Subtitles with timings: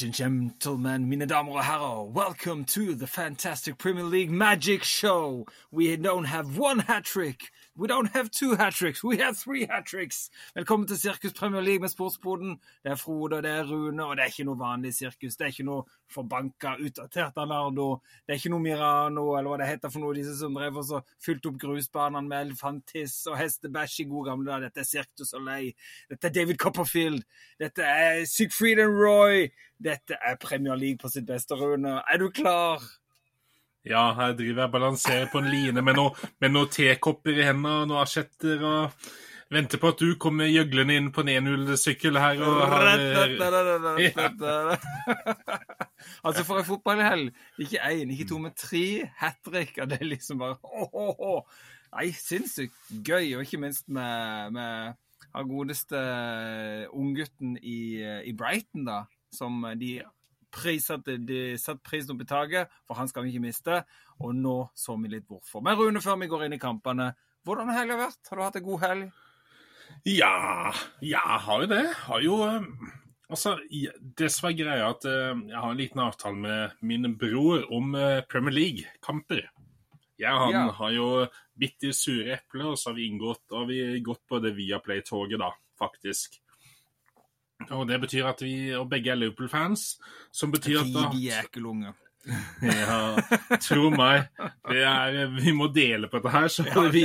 [0.00, 5.46] Ladies and gentlemen, mine damer herrer, welcome to the fantastic Premier League magic show.
[5.70, 7.50] We don't have one hat trick.
[7.78, 9.02] We don't have two hat tricks.
[9.04, 10.30] We have three hat tricks.
[10.54, 12.60] Velkommen til Sirkus Premier League med Sportsboden.
[12.82, 15.36] Det er Frode, det er Rune, og det er ikke noe vanlig sirkus.
[15.36, 18.00] Det er ikke noe forbanka, utdatert Alardo.
[18.26, 21.06] Det er ikke noe Mirano, eller hva det heter for noe, disse som drev og
[21.22, 24.66] fylte opp grusbanene med elefantiss og hestebæsj i gode gamle dager.
[24.66, 25.24] Dette er Cirque du
[26.10, 27.22] Dette er David Copperfield.
[27.60, 29.46] Dette er Sigfried and Roy.
[29.78, 32.02] Dette er Premier League på sitt beste, Rune.
[32.02, 32.82] Er du klar?
[33.88, 37.82] Ja, her driver jeg og balanserer på en line med noen noe tekopper i hendene
[37.82, 39.06] og noen asjetter og
[39.50, 42.84] venter på at du kommer gjøglende inn på en 1-0-sykkel her og har
[46.26, 47.26] Altså, for en fotballhell.
[47.58, 51.42] ikke én, ikke to, men tre hat trick, det er liksom bare oh, oh, oh.
[51.90, 54.94] Nei, sinnssykt gøy, og ikke minst med, med
[55.34, 55.98] han godeste
[56.94, 59.02] unggutten i, i Brighton, da,
[59.34, 59.98] som de
[60.54, 63.80] prissatte de satte prisen opp i taket, for han skal vi ikke miste.
[64.20, 65.64] Og nå så vi litt hvorfor.
[65.64, 67.12] Men Rune, før vi går inn i kampene,
[67.46, 68.20] hvordan har helga vært?
[68.28, 69.12] Har du hatt en god helg?
[70.06, 70.34] Ja,
[71.02, 71.84] ja, jeg har jo det.
[72.06, 72.40] Har jo
[73.30, 73.52] Altså,
[74.18, 77.92] det som er greia, at jeg har en liten avtale med min bror om
[78.26, 79.44] Premier League-kamper.
[80.20, 80.64] Jeg og han ja.
[80.76, 81.06] har jo
[81.60, 85.38] bitt i sure epler, og så har vi inngått og vi gått på det Viaplay-toget,
[85.40, 86.40] da, faktisk.
[87.68, 89.98] Og det betyr at vi og begge er Liverpool-fans,
[90.32, 91.92] som betyr at da Jækelunge.
[92.62, 93.16] ja,
[93.64, 94.28] tro meg.
[94.68, 97.04] Det er, vi må dele på dette her, så ja, vi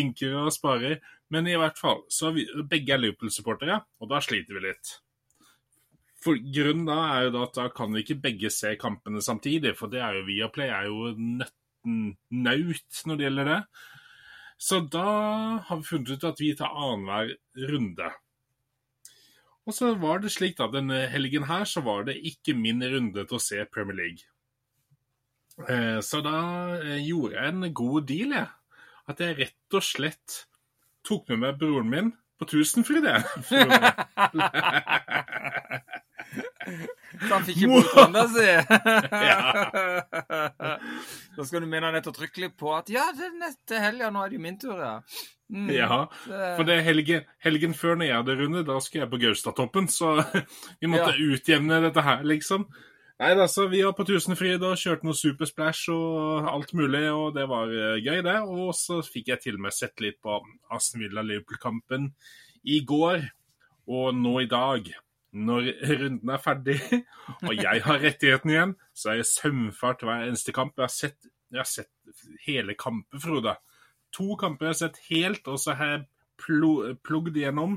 [0.00, 0.98] ynker og sparer.
[1.30, 4.96] Men i hvert fall, så vi, begge er Liverpool-supportere, og da sliter vi litt.
[6.20, 9.72] For Grunnen da er jo da at da kan vi ikke begge se kampene samtidig,
[9.78, 12.02] for det er jo Viaplay er jo nøtten
[12.44, 13.60] naut når det gjelder det.
[14.60, 15.06] Så da
[15.64, 17.32] har vi funnet ut at vi tar annenhver
[17.70, 18.10] runde.
[19.70, 23.22] Og så var det slik da, denne helgen her så var det ikke min runde
[23.22, 24.22] til å se Premier League.
[25.70, 26.38] Eh, så da
[26.80, 28.48] eh, gjorde jeg en god deal, jeg.
[29.10, 30.28] At jeg rett og slett
[31.06, 32.10] tok med meg broren min
[32.40, 33.20] på Tusenfryd, jeg.
[37.20, 38.46] Så han fikk ikke bort si.
[41.36, 44.28] Da skal du minne han ettertrykkelig på at ja, det er neste helg, nå er
[44.32, 44.96] det jo min tur, ja.
[45.50, 46.04] Mm, ja,
[46.54, 50.20] for det helgen, helgen før når jeg hadde runde, da skulle jeg på Gaustatoppen, så
[50.80, 51.26] vi måtte ja.
[51.34, 52.68] utjevne dette her, liksom.
[53.20, 57.44] Nei, altså, Vi var på Tusenfryd og kjørte noe Supersplash og alt mulig, og det
[57.50, 58.38] var uh, gøy, det.
[58.48, 60.38] Og så fikk jeg til og med sett litt på
[60.72, 62.08] Aston Villa-Liverpool-kampen
[62.64, 63.26] i går,
[63.90, 64.88] og nå i dag.
[65.36, 65.68] Når
[66.00, 66.78] runden er ferdig,
[67.48, 70.78] og jeg har rettigheten igjen, så er jeg søvnfart hver eneste kamp.
[70.78, 71.92] Jeg har sett, jeg har sett
[72.46, 73.58] hele kampen, Frode
[74.14, 76.06] to kamper jeg har sett helt, og så har jeg
[76.40, 76.64] pl
[77.04, 77.76] plugget gjennom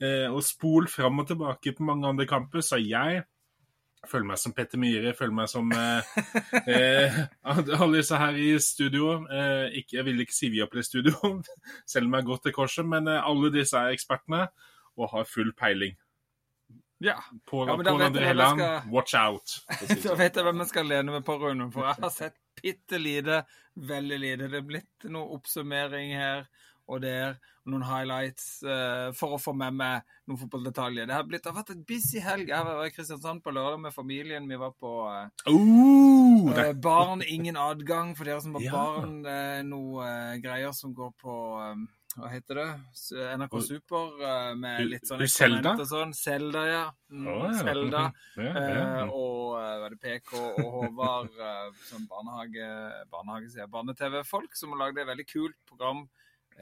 [0.00, 3.22] eh, og spolt fram og tilbake på mange andre kamper, så jeg
[4.08, 6.12] føler meg som Petter Myhre, føler meg som eh,
[6.64, 9.18] eh, alle disse her i studio.
[9.28, 11.16] Eh, ikke, jeg vil ikke si vi opp i studio,
[11.92, 14.46] selv om jeg har gått til korset, men eh, alle disse er ekspertene
[14.96, 15.98] og har full peiling.
[17.00, 17.16] Ja.
[17.48, 17.74] På, ja,
[18.06, 18.80] André Helland, skal...
[18.92, 19.56] watch out.
[20.04, 23.00] da vet jeg hvem jeg skal lene meg på, Rune, for jeg har sett bitte
[23.00, 23.44] lite,
[23.74, 24.48] veldig lite.
[24.52, 26.44] Det er blitt noe oppsummering her
[26.90, 31.06] og der, og noen highlights uh, for å få med meg noen fotballdetaljer.
[31.06, 32.50] Det har, blitt, det har vært et busy helg.
[32.50, 34.48] Jeg var i Kristiansand på lørdag med familien.
[34.50, 38.74] Vi var på uh, uh, uh Barn ingen adgang for dere som har ja.
[38.74, 39.16] barn.
[39.70, 40.10] noe
[40.42, 41.86] greier som går på um,
[42.18, 42.68] hva heter det?
[43.38, 45.76] NRK Super eh, med litt sånn Selda?
[45.86, 46.14] Sånn.
[46.16, 46.84] Selda, ja.
[47.12, 47.60] Mm, oh, ja.
[47.60, 48.00] Selda.
[48.34, 48.62] Ja, ja,
[49.04, 51.36] eh, og eh, var det PK og Håvard,
[51.90, 52.70] sånn barnehage,
[53.12, 56.08] barnehage barne-TV-folk, som har lagd et veldig kult program.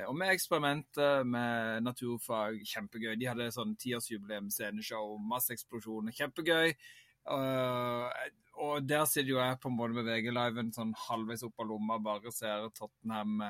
[0.06, 3.14] Og med eksperimenter, med naturfag, kjempegøy.
[3.18, 6.76] De hadde sånn tiårsjubileum, sceneshow, masse eksplosjoner, kjempegøy.
[7.28, 8.06] Uh,
[8.62, 11.98] og der sitter jo jeg på en måte med VG-liven sånn halvveis opp av lomma,
[12.04, 13.42] bare ser Tottenham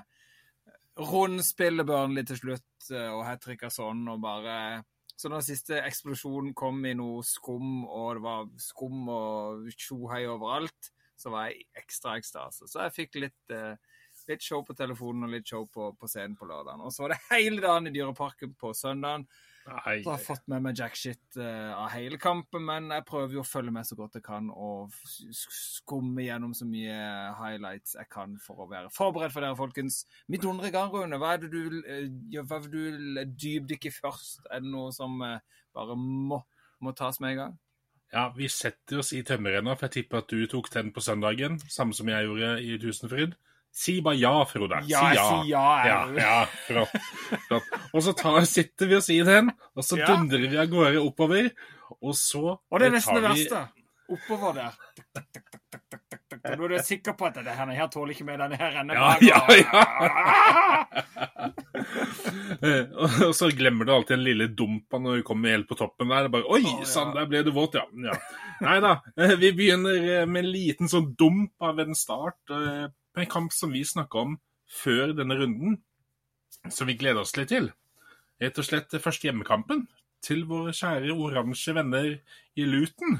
[0.98, 4.84] rundspiller Burnley til slutt eh, og hat tricka sånn, og bare
[5.18, 10.92] Så når siste eksplosjonen kom i noe skum, og det var skum og tjohei overalt,
[11.18, 12.68] så var jeg ekstra ekstase.
[12.70, 13.74] Så jeg fikk litt, eh,
[14.30, 16.84] litt show på telefonen og litt show på, på scenen på lørdagen.
[16.86, 19.26] Og så var det hele dagen i Dyreparken på søndagen.
[19.68, 23.46] Jeg har fått med meg jackshit uh, av hele kampen, men jeg prøver jo å
[23.46, 24.94] følge med så godt jeg kan og
[25.36, 26.96] skumme gjennom så mye
[27.38, 30.02] highlights jeg kan for å være forberedt for dere, folkens.
[30.32, 34.46] Mitt undre gang, Rune, hva er det du uh, hva vil du dypdykke først?
[34.48, 35.38] Er det noe som uh,
[35.76, 36.42] bare må,
[36.84, 37.58] må tas med i gang?
[38.12, 41.58] Ja, vi setter oss i tømmerrenna, for jeg tipper at du tok den på søndagen,
[41.68, 43.36] samme som jeg gjorde i Tusenfryd.
[43.74, 44.80] Si bare ja, Frode.
[44.90, 45.14] Ja, si ja.
[45.14, 46.36] Jeg sier ja, ja, ja
[46.66, 46.94] flott.
[47.46, 47.74] flott.
[47.92, 50.08] Og så tar, sitter vi oss i den, og så ja.
[50.10, 51.50] dundrer vi av gårde oppover.
[52.02, 53.66] Og så Og det er nesten det verste.
[54.08, 54.72] Oppover der.
[56.56, 59.08] Nå er du sikker på at denne her tåler ikke med denne her renner ja,
[59.24, 59.82] ja, ja.
[63.28, 66.30] og så glemmer du alltid den lille dumpa når du kommer helt på toppen der.
[66.32, 67.84] Bare, Oi sann, der ble du våt, ja.
[68.08, 68.16] ja.
[68.64, 68.94] Nei da.
[69.42, 72.56] Vi begynner med en liten sånn dump av en start på
[73.22, 74.38] en kamp som vi snakka om
[74.68, 75.78] før denne runden,
[76.72, 77.70] som vi gleder oss litt til.
[78.42, 79.86] Rett og slett første hjemmekampen
[80.24, 82.12] til våre kjære oransje venner
[82.58, 83.18] i Luton.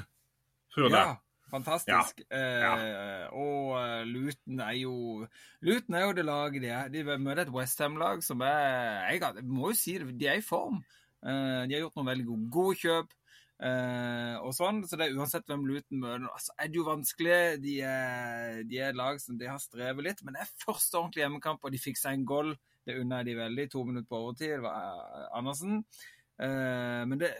[0.73, 0.95] Frode.
[0.95, 1.15] Ja,
[1.51, 2.21] fantastisk.
[2.29, 2.39] Ja.
[2.39, 2.71] Ja.
[2.77, 4.95] Eh, og uh, Luton er jo
[5.65, 6.91] Luton er jo det laget de er.
[6.93, 10.83] De møter et Westham-lag som er Jeg må jo si det, de er i form.
[11.25, 13.15] Uh, de har gjort noen veldig gode, gode kjøp.
[13.59, 17.39] Uh, og sånn, så det er Uansett hvem Luton møter, altså, er det jo vanskelig.
[17.59, 21.25] De er, de er lag som de har strevet litt, men det er første ordentlige
[21.25, 22.53] hjemmekamp, og de fikk seg en goal.
[22.87, 23.67] Det unner de veldig.
[23.73, 24.55] To minutter på overtid.
[24.55, 25.83] Det var Andersen.
[26.39, 27.33] Uh, men det,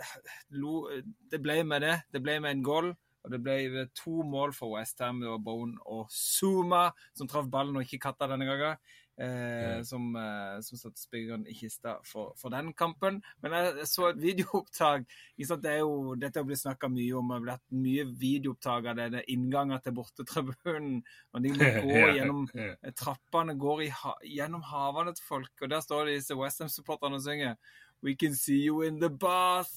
[1.31, 1.95] det, ble med det.
[2.11, 2.91] Det ble med en goal.
[3.23, 5.23] Og det ble to mål for Westham.
[5.23, 8.79] Det var Bone og Zuma som traff ballen, og ikke katta denne gangen.
[9.19, 13.17] Eh, som, eh, som satte spikeren i kista for, for, den kampen.
[13.43, 15.03] Men jeg så et videoopptak.
[15.35, 17.27] Det er jo, dette har blitt snakka mye om.
[17.27, 21.01] Det har blitt mye videoopptak av denne innganger til bortetribunen.
[21.33, 22.47] Og de går gå gjennom
[22.95, 23.91] trappene, går i,
[24.37, 25.51] gjennom havene til folk.
[25.59, 27.59] Og der står disse Westham-supporterne og synger
[28.01, 29.75] We can see you in the bath.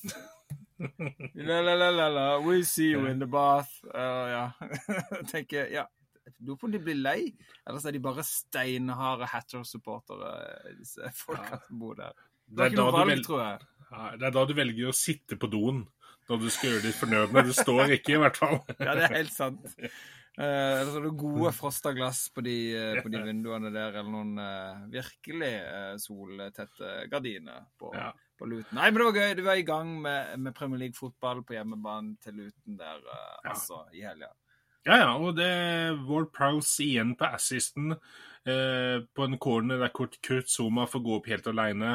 [1.34, 2.38] la, la, la, la, la.
[2.38, 3.82] We see you in the bath.
[3.90, 4.50] Uh, ja.
[5.32, 5.88] tenker, ja.
[6.42, 7.20] Lurer på om de blir lei,
[7.62, 10.32] eller så er de bare steinharde Hatcher-supportere,
[10.80, 12.16] disse folka som bor der.
[12.52, 13.66] Det er, ikke noe valg, tror jeg.
[14.20, 15.84] det er da du velger å sitte på doen
[16.30, 17.44] når du skal gjøre ditt fornødne.
[17.48, 18.58] Det står ikke, i hvert fall.
[18.86, 19.70] ja, det er helt sant.
[20.32, 24.08] Uh, så er det gode frosta glass på de, uh, på de, vinduene der, eller
[24.08, 25.50] noen uh, virkelig
[26.00, 28.08] soltette gardiner på, ja.
[28.40, 28.78] på, Luton.
[28.78, 29.34] Nei, men det var gøy.
[29.36, 33.52] Du var i gang med, med Premier League-fotball på hjemmebane til Luton der, ja.
[33.52, 34.32] altså, i helga.
[34.88, 35.52] Ja, ja, og det
[36.08, 37.94] Ward Prowse igjen på assisten
[38.42, 41.92] på en corner der Kurt, Kurt Zuma får gå opp helt alene.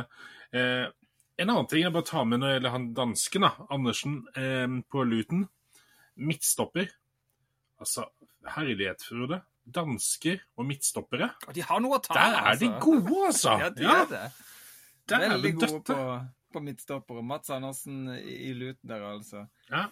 [0.56, 4.16] en annen ting jeg bare tar med når det gjelder han dansken, da, Andersen,
[4.88, 5.44] på Luton.
[6.16, 6.88] Midtstopper.
[7.84, 8.08] Altså,
[8.56, 9.42] herlighet, Frode.
[9.68, 11.30] Dansker og midtstoppere.
[11.48, 12.64] Og de har noe å ta Der er altså.
[12.64, 13.56] de gode, altså!
[13.60, 14.24] Ja, de er det.
[15.08, 15.98] Der Veldig er gode på,
[16.56, 17.24] på, midtstoppere.
[17.24, 19.44] Mats Andersen i Luton der, altså.
[19.70, 19.88] Ja,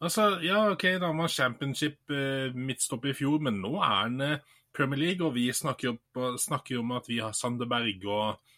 [0.00, 4.44] altså, ja OK, da var championship eh, midtstopper i fjor, men nå er han eh,
[4.74, 5.96] Premier League, og vi snakker jo,
[6.38, 8.54] snakker om at vi har Sander Berge og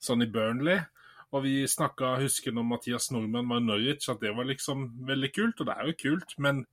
[0.00, 0.80] sånn i Burnley.
[1.36, 5.28] Og vi snakka, husker når Mathias Nordmann var i Norwich, at det var liksom veldig
[5.36, 6.64] kult, og det er jo kult, men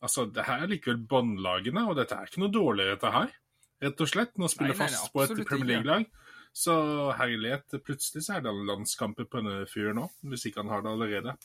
[0.00, 3.32] Altså, det her er likevel båndlagene, og dette er ikke noe dårligere, dette her.
[3.84, 4.32] Rett og slett.
[4.40, 6.06] Nå spiller nei, nei, fast på et Premier League-lag.
[6.56, 6.74] Så
[7.18, 10.94] herlighet, plutselig så er det landskamper på denne fyren nå, hvis ikke han har det
[10.94, 11.36] allerede.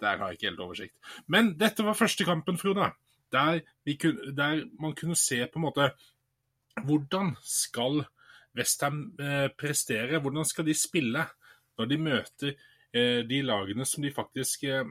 [0.00, 0.96] Der har jeg ikke helt oversikt.
[1.26, 2.90] Men dette var første kampen, Frode.
[3.32, 3.60] Der,
[4.00, 5.90] kunne, der man kunne se på en måte
[6.86, 8.04] Hvordan skal
[8.56, 10.20] Westham eh, prestere?
[10.20, 11.24] Hvordan skal de spille
[11.78, 12.52] når de møter
[12.92, 14.84] eh, de lagene som de faktisk eh,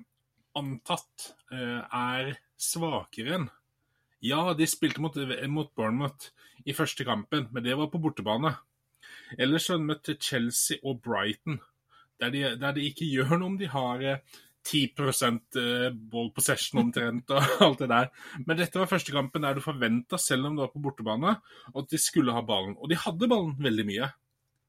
[0.56, 3.48] antatt eh, er svakere enn.
[4.26, 5.18] Ja, de spilte mot,
[5.52, 6.32] mot, Bournemouth
[6.66, 8.56] i første kampen, men det var på bortebane.
[9.38, 11.60] Ellers har de møtt Chelsea og Brighton,
[12.22, 14.06] der de, der de, ikke gjør noe om de har
[14.66, 14.82] 10
[15.62, 18.10] eh, ball possession omtrent og alt det der.
[18.46, 21.36] Men dette var første kampen der du forventa, selv om du var på bortebane,
[21.76, 22.76] at de skulle ha ballen.
[22.80, 24.10] Og de hadde ballen veldig mye,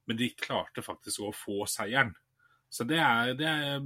[0.06, 2.14] men de klarte faktisk å få seieren.
[2.68, 3.80] Så det er, det er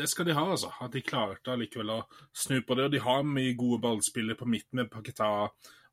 [0.00, 0.72] det skal de ha, altså.
[0.80, 2.00] At de klarte allikevel å
[2.32, 2.88] snu på det.
[2.88, 5.30] Og de har mye gode ballspillere på midten med Paketa,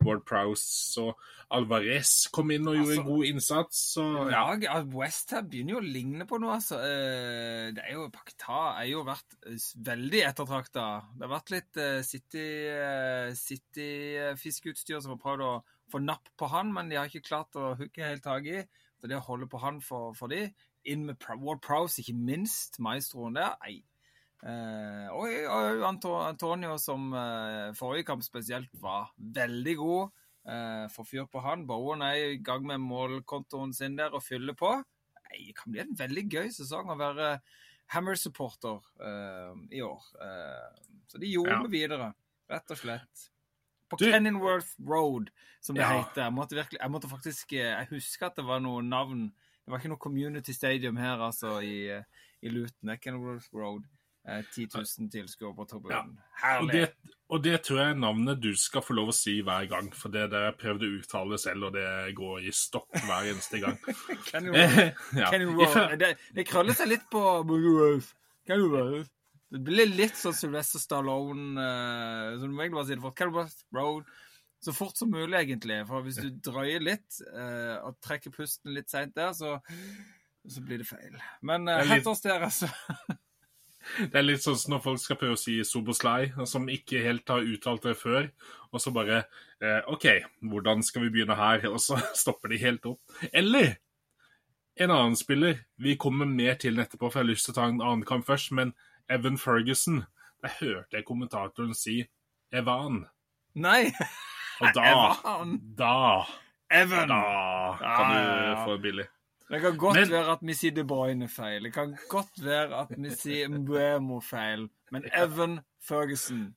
[0.06, 1.18] Ward Prowse og
[1.56, 3.80] Alvarez kom inn og gjorde altså, en god innsats.
[3.96, 4.44] Så, ja.
[4.62, 6.76] ja Westham begynner jo å ligne på noe, altså.
[6.84, 9.58] Eh, det er jo, Paketa er jo vært eh,
[9.90, 10.86] veldig ettertrakta.
[11.16, 12.00] Det har vært litt uh,
[13.42, 15.54] City-fiskeutstyr som har prøvd å
[15.92, 18.60] få napp på han, men de har ikke klart å hooke helt tak i.
[18.98, 20.42] Så det å holde på han for, for de
[20.88, 23.56] inn med Ward Prowse, ikke minst, maestroen der.
[23.64, 23.82] Nei.
[24.46, 30.12] Eh, og, Antonio, som eh, forrige kamp spesielt var veldig god.
[30.48, 31.65] Eh, Får fyr på han.
[31.67, 34.75] Bowen er i gang med målkontoen sin der og fyller på.
[35.27, 37.38] Det kan bli en veldig gøy sesong å være
[37.96, 40.06] Hammer-supporter eh, i år.
[40.24, 41.72] Eh, så de gjorde ja.
[41.72, 42.13] videre,
[42.51, 43.27] rett og slett.
[43.88, 44.10] På du...
[44.12, 45.32] Kenninworth Road,
[45.63, 45.98] som det ja.
[45.98, 46.25] heter.
[46.25, 49.29] Jeg måtte, virkelig, jeg måtte faktisk eh, Jeg husker at det var noe navn
[49.67, 51.91] det var ikke noe community stadium her, altså, i,
[52.39, 52.88] i Luton.
[53.51, 53.97] Road er
[54.27, 54.43] Road.
[54.53, 56.17] 10 000 tilskuere på tribunen.
[56.41, 56.57] Ja.
[56.60, 59.69] Og, det, og det tror jeg er navnet du skal få lov å si hver
[59.72, 59.89] gang.
[59.96, 63.62] For det der jeg prøvde å uttale selv, og det går i stokk hver eneste
[63.63, 63.77] gang.
[64.29, 65.07] Kenilworth.
[65.22, 65.86] ja.
[66.00, 67.24] Det, det krøller seg litt på
[68.48, 69.05] Can you roll?
[69.48, 73.15] Det blir litt sånn Sylvester Stallone uh, Så du må egentlig bare si det fort.
[73.19, 74.10] you Road.
[74.60, 75.79] Så fort som mulig, egentlig.
[75.88, 79.55] For hvis du drøyer litt uh, og trekker pusten litt seint der, så,
[80.43, 81.15] så, blir det feil.
[81.48, 82.07] Men uh, litt...
[82.10, 82.67] oss der, altså.
[84.12, 87.29] Det er litt sånn som når folk skal prøve å si Soboslai, som ikke helt
[87.32, 88.29] har uttalt det før,
[88.72, 89.24] og så bare
[89.63, 90.08] eh, OK,
[90.51, 91.67] hvordan skal vi begynne her?
[91.72, 93.01] Og så stopper de helt opp.
[93.32, 93.77] Eller
[94.77, 97.67] en annen spiller vi kommer mer til etterpå, for jeg har lyst til å ta
[97.72, 98.75] en annen kamp først, men
[99.10, 100.03] Evan Ferguson.
[100.44, 102.03] Der hørte jeg kommentatoren si
[102.53, 103.06] Evan.
[103.58, 103.89] Nei!
[104.62, 105.56] Og da Evan.
[105.79, 105.96] Da
[106.70, 107.10] Evan.
[107.10, 108.65] Da kan du ja.
[108.65, 109.08] få billig.
[109.48, 111.63] Det kan godt men, være at vi sier De Bruyne feil.
[111.63, 114.68] Det kan godt være at vi sier Mbuemo feil.
[114.92, 116.50] Men Evan Ferguson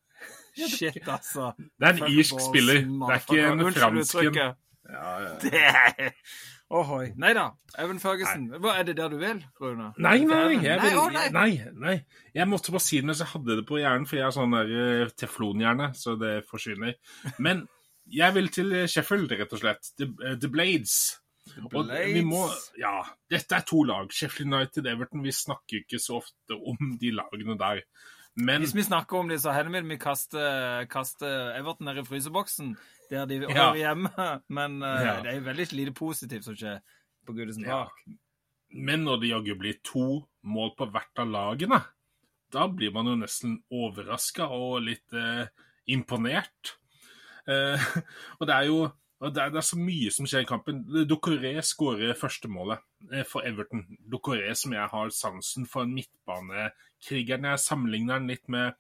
[0.69, 1.53] Shit, altså.
[1.57, 2.83] Det er en irsk spiller.
[2.83, 4.35] Det er ikke en fransken.
[4.91, 5.35] Ja, ja.
[5.43, 6.11] Det er
[6.71, 7.11] Ohoi.
[7.19, 7.49] Nei da.
[7.79, 8.49] Evan Ferguson.
[8.63, 9.91] Hva Er det der du vil, Rune?
[9.99, 11.31] Nei, nei, jeg vil, nei, nei.
[11.35, 11.97] nei, nei.
[12.35, 14.55] Jeg måtte bare si det mens jeg hadde det på hjernen, for jeg har sånn
[14.55, 16.95] der uh, teflonhjerne, så det forsvinner.
[17.43, 17.65] Men
[18.11, 19.91] jeg vil til Sheffield, rett og slett.
[19.99, 20.97] The, uh, The Blades.
[21.55, 22.15] The Blades.
[22.15, 22.45] Vi må
[22.79, 23.03] Ja.
[23.31, 24.13] Dette er to lag.
[24.13, 25.25] Sheffield United, Everton.
[25.25, 27.83] Vi snakker ikke så ofte om de lagene der.
[28.37, 32.77] Men Hvis vi snakker om det, så hender vi kaster, kaster Everton ned i fryseboksen
[33.11, 33.91] der de hører ja.
[33.91, 34.11] hjemme.
[34.59, 35.21] Men uh, ja.
[35.25, 36.79] det er veldig lite positivt som skjer
[37.27, 37.95] på Gudesen Park.
[38.07, 38.19] Ja.
[38.71, 40.05] Men når det jaggu blir to
[40.47, 41.81] mål på hvert av lagene,
[42.55, 45.51] da blir man jo nesten overraska og litt uh,
[45.91, 46.77] imponert.
[47.51, 47.83] Uh,
[48.39, 48.81] og det er jo
[49.21, 50.81] og det er, det er, så mye som skjer i kampen.
[51.09, 52.81] Docoré skårer førstemålet
[53.29, 53.85] for Everton.
[54.09, 57.51] Docoré som jeg har sansen for en midtbanekrigeren.
[57.53, 58.73] Jeg sammenligner den litt med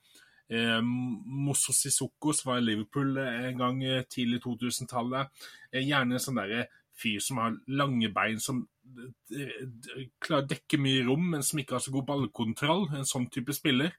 [0.50, 5.30] Eh, Mosso Sissoko, som var i Liverpool eh, en gang eh, tidlig 2000-tallet.
[5.70, 6.64] Eh, gjerne en sånn derre
[6.98, 8.64] fyr som har lange bein, som
[10.18, 12.88] klarer å dekke mye rom, men som ikke har så god ballkontroll.
[12.98, 13.94] En sånn type spiller.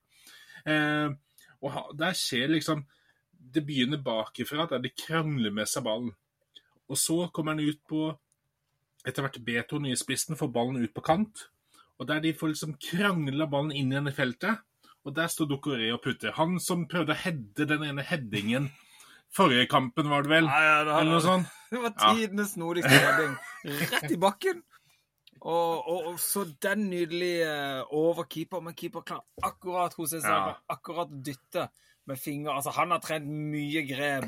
[0.67, 1.07] Eh,
[1.61, 2.83] og der skjer liksom
[3.51, 6.11] Det begynner bakifra, der de krangler med seg ballen.
[6.91, 8.09] Og så kommer han ut på
[9.07, 11.47] etter hvert Beton i spissen, får ballen ut på kant.
[12.01, 14.61] Og der de får liksom krangla ballen inn igjen i feltet,
[15.01, 16.33] og der står Dokoré og putter.
[16.37, 18.69] Han som prøvde å heade den ene headingen
[19.33, 20.49] forrige kampen, var det vel?
[20.49, 21.57] Ja, ja, det, Eller noe sånt.
[21.71, 23.35] Det var tidenes snodigste heading.
[23.79, 24.57] Rett i bakken.
[25.39, 30.25] Og, og, og, så den nydelige overkeeper, over keeper, men keeper klarer akkurat hos seg
[30.25, 30.57] selv, ja.
[30.75, 31.69] akkurat dytte
[32.11, 32.59] med fingeren.
[32.59, 34.27] Altså, han har trent mye grep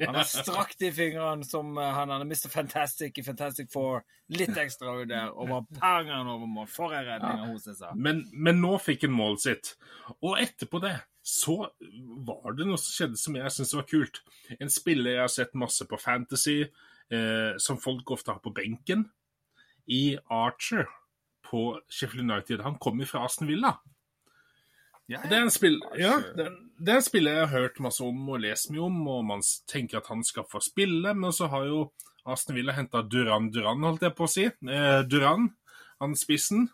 [0.00, 2.48] han har strakt i fingrene som uh, han hadde Mr.
[2.50, 4.02] Fantastic i Fantastic Four.
[4.32, 6.68] Litt ekstra ut der, og bare pang han over mål.
[6.72, 7.92] For en redning av Hosesa.
[7.94, 9.74] Men, men nå fikk han målet sitt.
[10.22, 11.56] Og etterpå det så
[12.26, 14.22] var det noe som skjedde som jeg syns var kult.
[14.58, 16.56] En spiller jeg har sett masse på Fantasy,
[17.14, 19.06] eh, som folk ofte har på benken,
[19.86, 20.88] i Archer
[21.46, 22.64] på Sheffield United.
[22.66, 23.76] Han kommer fra Aston Villa.
[25.10, 25.20] Ja.
[25.28, 26.46] Det, er spill, ja det,
[26.82, 30.00] det, er en jeg har hørt masse om og lest mye om, og man tenker
[30.00, 31.82] at han skal få spille, men så har jo
[32.28, 34.46] Aston Villa henta Duran Duran, holdt jeg på å si.
[34.46, 35.48] Eh, Duran,
[36.02, 36.68] han spissen,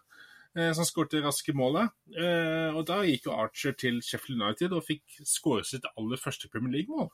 [0.57, 1.93] eh, som skåret det raske målet.
[2.13, 6.51] Eh, og da gikk jo Archer til Sheffield United og fikk skåret sitt aller første
[6.53, 7.09] Premier League-mål.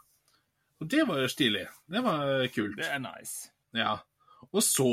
[0.82, 1.68] Og det var jo stilig.
[1.90, 2.76] Det var kult.
[2.78, 3.50] Det er nice.
[3.74, 3.96] Ja.
[4.50, 4.90] Og så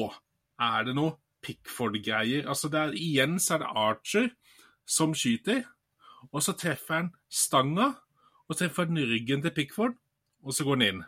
[0.61, 2.45] er det noe Pickford-greier.
[2.49, 4.29] Altså, er, igjen så er det Archer
[4.85, 5.65] som skyter
[6.29, 7.93] og så treffer han stanga,
[8.47, 9.97] og treffer han ryggen til Pickford,
[10.43, 11.03] og så går han inn.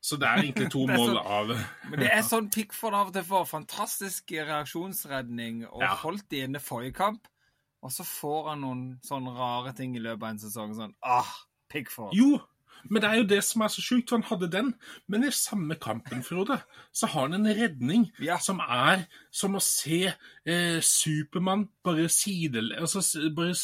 [0.00, 1.50] Så det er egentlig to er mål sånn, av
[1.90, 5.92] Men det er sånn Pickford av og til får fantastisk reaksjonsredning, og ja.
[6.04, 7.28] holdt det inne forrige kamp.
[7.80, 10.74] Og så får han noen sånne rare ting i løpet av en sesong.
[10.76, 11.28] Sånn ah,
[11.72, 12.12] Pickford.
[12.16, 12.40] Jo,
[12.88, 14.14] men det er jo det som er så sjukt.
[14.14, 14.72] Han hadde den,
[15.10, 16.60] men i samme kampen, Frode,
[16.92, 18.38] så har han en redning ja.
[18.42, 22.74] som er som å se eh, Supermann bare sidel...
[22.78, 23.02] Altså
[23.36, 23.54] bare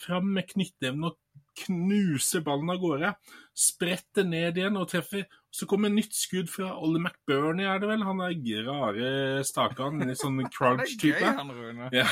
[0.00, 1.18] fram med knyttneven og
[1.58, 3.12] knuse ballen av gårde.
[3.58, 5.26] Sprette ned igjen og treffer.
[5.50, 8.04] Så kommer nytt skudd fra Ollie McBurney, er det vel?
[8.06, 11.32] Han er rare stakan, litt sånn crouch-type.
[11.96, 12.08] Ja.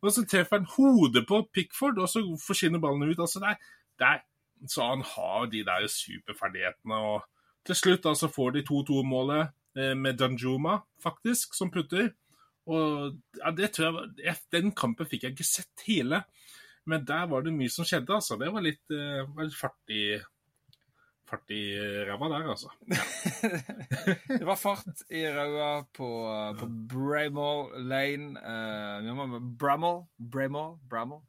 [0.00, 3.18] Og så treffer han hodet på Pickford, og så forsvinner ballen ut.
[3.18, 4.22] Altså, det er, det er
[4.68, 6.98] så han har de der superferdighetene.
[7.12, 12.12] Og til slutt da, så får de 2-2-målet eh, med Danjuma, faktisk, som putter.
[12.70, 16.22] Og ja, det tror jeg, Den kampen fikk jeg ikke sett hele,
[16.86, 18.14] men der var det mye som skjedde.
[18.14, 18.38] altså.
[18.38, 20.04] Det var litt, uh, var litt fart i
[21.32, 21.62] fart i
[22.06, 22.70] ræva der, altså.
[24.38, 26.08] det var fart i ræva på,
[26.58, 30.04] på Bramall Lane uh, Bramall?
[30.18, 30.76] Bramall?
[30.90, 31.22] Bramall?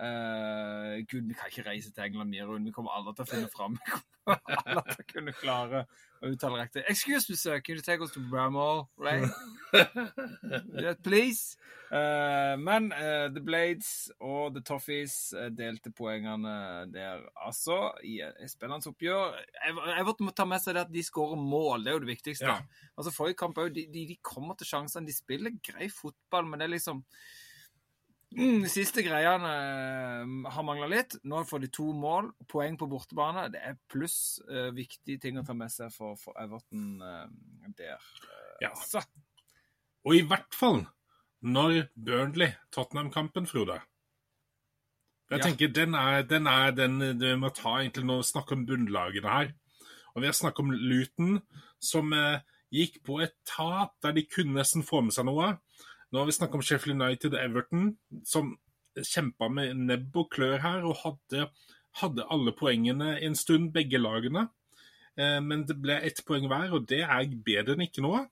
[0.00, 3.48] Uh, Gud, vi kan ikke reise til England mer, Vi kommer aldri til å finne
[3.52, 3.74] fram.
[4.30, 5.80] Vi kommer aldri til å kunne klare
[6.22, 6.84] å uttale riktig.
[6.88, 9.28] Excuse me, sir, can you take us to Bramall Right?
[11.04, 11.58] please.
[11.92, 19.36] Uh, men uh, The Blades og The Toffees delte poengene der, altså, i spennende oppgjør.
[19.98, 22.48] Everton må ta med seg det at de skårer mål, det er jo det viktigste.
[22.48, 22.88] Ja.
[22.96, 25.08] Altså, Forrige kamp òg, de, de, de, kommer til sjansene.
[25.08, 27.04] De spiller grei fotball, men det er liksom
[28.30, 31.16] Mm, de siste greiene uh, har mangla litt.
[31.26, 32.30] Nå får de to mål.
[32.50, 33.48] Poeng på bortebane.
[33.50, 37.26] Det er pluss uh, viktige ting å ta med seg for, for Everton uh,
[37.74, 37.98] der.
[38.62, 38.70] ja.
[38.86, 39.02] Så.
[40.06, 40.84] Og i hvert fall
[41.40, 43.80] når Burnley-Tottenham-kampen, Frode.
[45.30, 45.44] Jeg ja.
[45.46, 49.34] tenker den er, den er den vi må ta egentlig når vi snakker om bunnlagene
[49.34, 49.52] her.
[50.14, 51.36] Og vi har snakket om Luton,
[51.80, 52.12] som
[52.74, 55.54] gikk på et tap der de kunne nesten få med seg noe.
[56.10, 57.90] Nå har vi snakka om Sheffield United og Everton,
[58.26, 58.54] som
[58.98, 61.46] kjempa med nebb og klør her og hadde,
[62.02, 64.48] hadde alle poengene en stund, begge lagene.
[65.18, 68.24] Eh, men det ble ett poeng hver, og det er bedre enn ikke noe.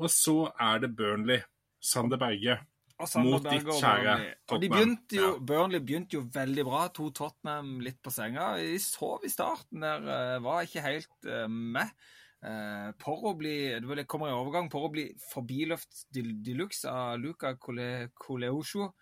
[0.00, 1.44] Og så er det Burnley,
[1.84, 2.58] Sander Berge,
[3.20, 4.14] mot ditt kjære
[4.46, 4.62] Tottenham.
[4.62, 5.44] De begynte jo, ja.
[5.50, 6.82] Burnley begynte jo veldig bra.
[6.94, 8.54] To Tottenham litt på senga.
[8.58, 11.90] De sov i starten der, eh, var ikke helt uh, med.
[12.44, 14.70] Eh, å bli Det kommer i overgang.
[14.70, 18.92] for å bli forbiløft de luxe av Luca Coleosho.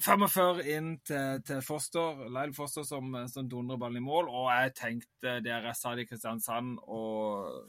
[0.00, 4.28] 45 inn til, til Foster, Lyle Foster som, som dundrer ballen i mål.
[4.28, 7.64] Og jeg tenkte der jeg satt i Kristiansand og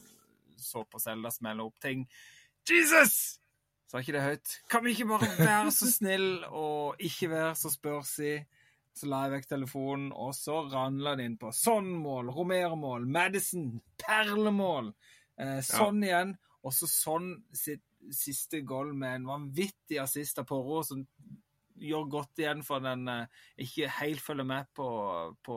[0.61, 2.03] så på Selda smelle opp ting
[2.69, 3.39] Jesus!
[3.89, 4.51] Sa ikke det høyt.
[4.71, 8.45] Kan vi ikke bare være så snill og ikke være så spørsig?
[8.97, 13.69] Så la jeg vekk telefonen, og så ranla det inn på sånn mål, Romero-mål, Madison,
[14.01, 14.91] perlemål.
[15.39, 16.09] Eh, sånn ja.
[16.09, 16.33] igjen.
[16.61, 21.03] Og så sånn sitt siste goal med en vanvittig assist av Porro, som
[21.81, 24.89] gjør godt igjen for den eh, ikke helt følger med på,
[25.45, 25.55] på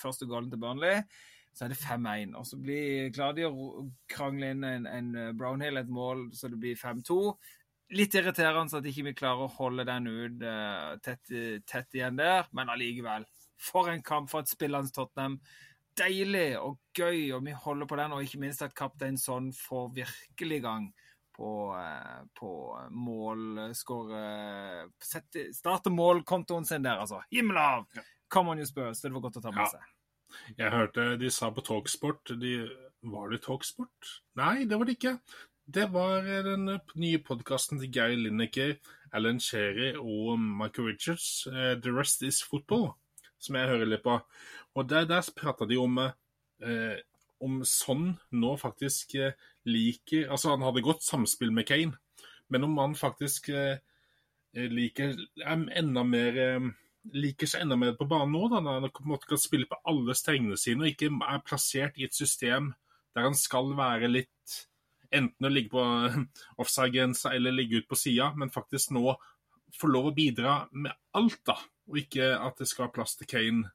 [0.00, 1.04] første goalen til Burnley.
[1.52, 2.32] Så er det 5-1.
[2.40, 6.60] Og så blir, klarer de å krangle inn en, en Brownhill et mål så det
[6.60, 7.18] blir 5-2
[7.92, 11.32] litt irriterende at ikke vi klarer å holde den ut uh, tett,
[11.68, 13.26] tett, igjen der, men allikevel.
[13.62, 15.38] For en kamp for et spillende Tottenham.
[15.98, 18.14] Deilig og gøy, og vi holder på den.
[18.16, 20.88] Og ikke minst at kaptein Son får virkelig gang
[21.36, 22.52] på, uh, på
[22.96, 24.22] målskåre
[24.88, 27.22] uh, Starte målkontoen sin der, altså.
[27.32, 27.86] Himmel av!
[28.32, 29.04] Come on, you Spurs.
[29.04, 29.88] Det var godt å ta med seg.
[30.56, 32.54] Jeg hørte de sa på Talksport de,
[33.12, 34.12] Var det Talksport?
[34.40, 35.18] Nei, det var det ikke.
[35.72, 36.66] Det var den
[37.00, 38.74] nye podkasten til Geir Lineker,
[39.16, 42.90] Alan Sherry og Michael Richards, uh, The Rest Is Football,
[43.40, 44.18] som jeg hører litt på.
[44.76, 46.98] Og Der, der prata de om, eh,
[47.40, 49.14] om sånn nå faktisk
[49.64, 51.96] liker Altså, han hadde godt samspill med Kane,
[52.48, 53.48] men om han faktisk
[54.52, 56.36] liker enda mer
[57.16, 59.80] liker seg enda mer på banen nå, da, han på en måte kan spille på
[59.88, 62.74] alle strengene sine og ikke er plassert i et system
[63.16, 64.60] der han skal være litt
[65.14, 65.84] enten å ligge på
[66.62, 69.14] offside-grensa eller ligge ut på sida, men faktisk nå
[69.78, 71.56] få lov å bidra med alt, da.
[71.90, 73.72] Og ikke at det skal ha plass til Kane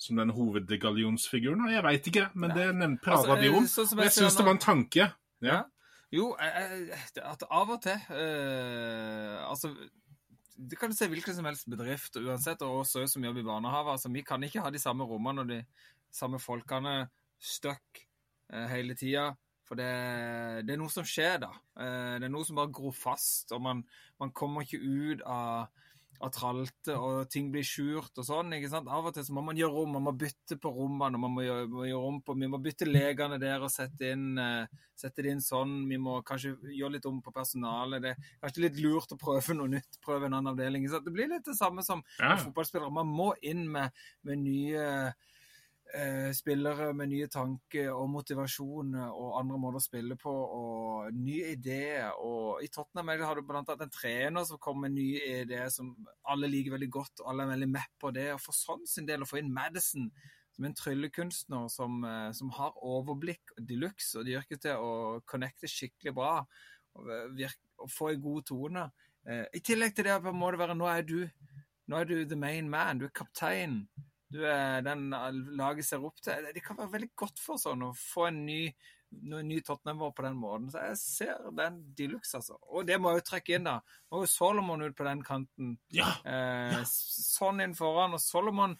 [0.00, 1.66] som den hovedgallionsfiguren.
[1.68, 2.70] Jeg veit ikke, men det
[3.02, 3.66] prata altså, de om.
[3.68, 5.08] Så, og jeg syns det var en tanke.
[5.44, 5.58] Ja.
[6.10, 9.68] Jo, at av og til øh, Altså
[10.60, 13.94] du kan se hvilken som helst bedrift, uansett, og også som jobber i barnehage.
[13.94, 15.60] Altså, vi kan ikke ha de samme rommene og de
[16.12, 17.08] samme folkene
[17.40, 18.02] stuck
[18.52, 19.30] eh, hele tida.
[19.70, 19.90] For det,
[20.66, 21.52] det, er noe som skjer da.
[21.78, 23.84] Eh, det er noe som bare gror fast, og man,
[24.18, 25.68] man kommer ikke ut av,
[26.18, 28.50] av tralte, og ting blir skjult og sånn.
[28.56, 28.90] ikke sant?
[28.90, 31.46] Av og til så må man gjøre om, man må bytte på rommene, man må
[31.46, 35.22] gjøre, må gjøre om på, vi må bytte legene der og sette, inn, uh, sette
[35.22, 35.78] det inn sånn.
[35.86, 38.02] Vi må kanskje gjøre litt om på personalet.
[38.02, 40.90] Det er kanskje litt lurt å prøve noe nytt, prøve en annen avdeling.
[40.90, 42.34] Så det blir litt det samme som ja.
[42.42, 42.90] fotballspillere.
[42.98, 43.94] Man må inn med,
[44.26, 45.36] med nye eh,
[46.36, 52.12] spillere med nye tanker og motivasjon og andre måter å spille på og nye ideer.
[52.22, 55.92] Og I Tottenham har du annet en trener som kommer med nye ideer som
[56.30, 58.28] alle liker veldig godt, og alle er veldig med på det.
[58.34, 60.10] Og for sånn sin del å få inn Madison
[60.60, 65.22] som en tryllekunstner som, eh, som har overblikk de luxe, og de ikke til å
[65.26, 68.90] connecte skikkelig bra og, virke, og få en god tone.
[69.26, 71.30] Eh, I tillegg til det må det være nå er du
[71.90, 73.88] nå er du the main man, du er kaptein
[74.30, 75.08] du er den
[75.58, 76.48] laget ser opp til.
[76.54, 78.60] Det kan være veldig godt for sånn å få en ny,
[79.10, 80.68] ny Tottenham på den måten.
[80.70, 82.60] Så jeg ser den de luxe, altså.
[82.70, 83.80] Og det må jeg jo trekke inn, da.
[84.10, 85.74] Er jo Solomon ut på den kanten.
[85.94, 86.84] Ja, eh, ja.
[86.86, 88.14] Sånn inn foran.
[88.14, 88.78] Og Solomon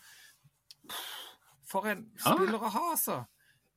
[1.70, 3.20] For en spiller å ha, altså.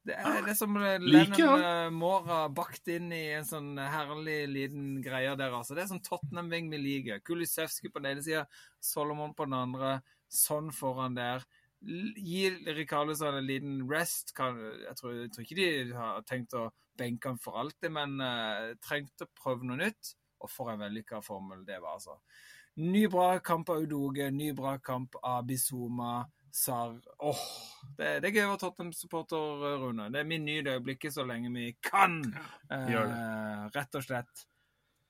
[0.04, 4.98] Det er, det er som Lennon uh, Mora bakt inn i en sånn herlig liten
[5.02, 5.74] greie der, altså.
[5.74, 7.22] Det er sånn Tottenham-ving vi liker.
[7.26, 8.44] Kulisevskij på den ene sida,
[8.84, 9.98] Solomon på den andre.
[10.34, 11.46] Sånn foran der
[11.84, 14.34] gi Rikarlison en liten rest.
[14.38, 16.68] Kan, jeg, tror, jeg, tror, ikke de har tenkt å
[17.00, 20.14] benke ham for alltid, men uh, trengte å prøve noe nytt.
[20.44, 22.20] Og for en vellykka formel det var, altså.
[22.84, 26.24] Ny bra kamp av Udoge, ny bra kamp av Bizuma.
[26.54, 30.06] Sar Åh, oh, det, det, er gøy å være Tottenham-supporter, Rune.
[30.14, 32.20] Det er min nye øyeblikk så lenge vi kan.
[32.70, 34.44] Uh, rett og slett.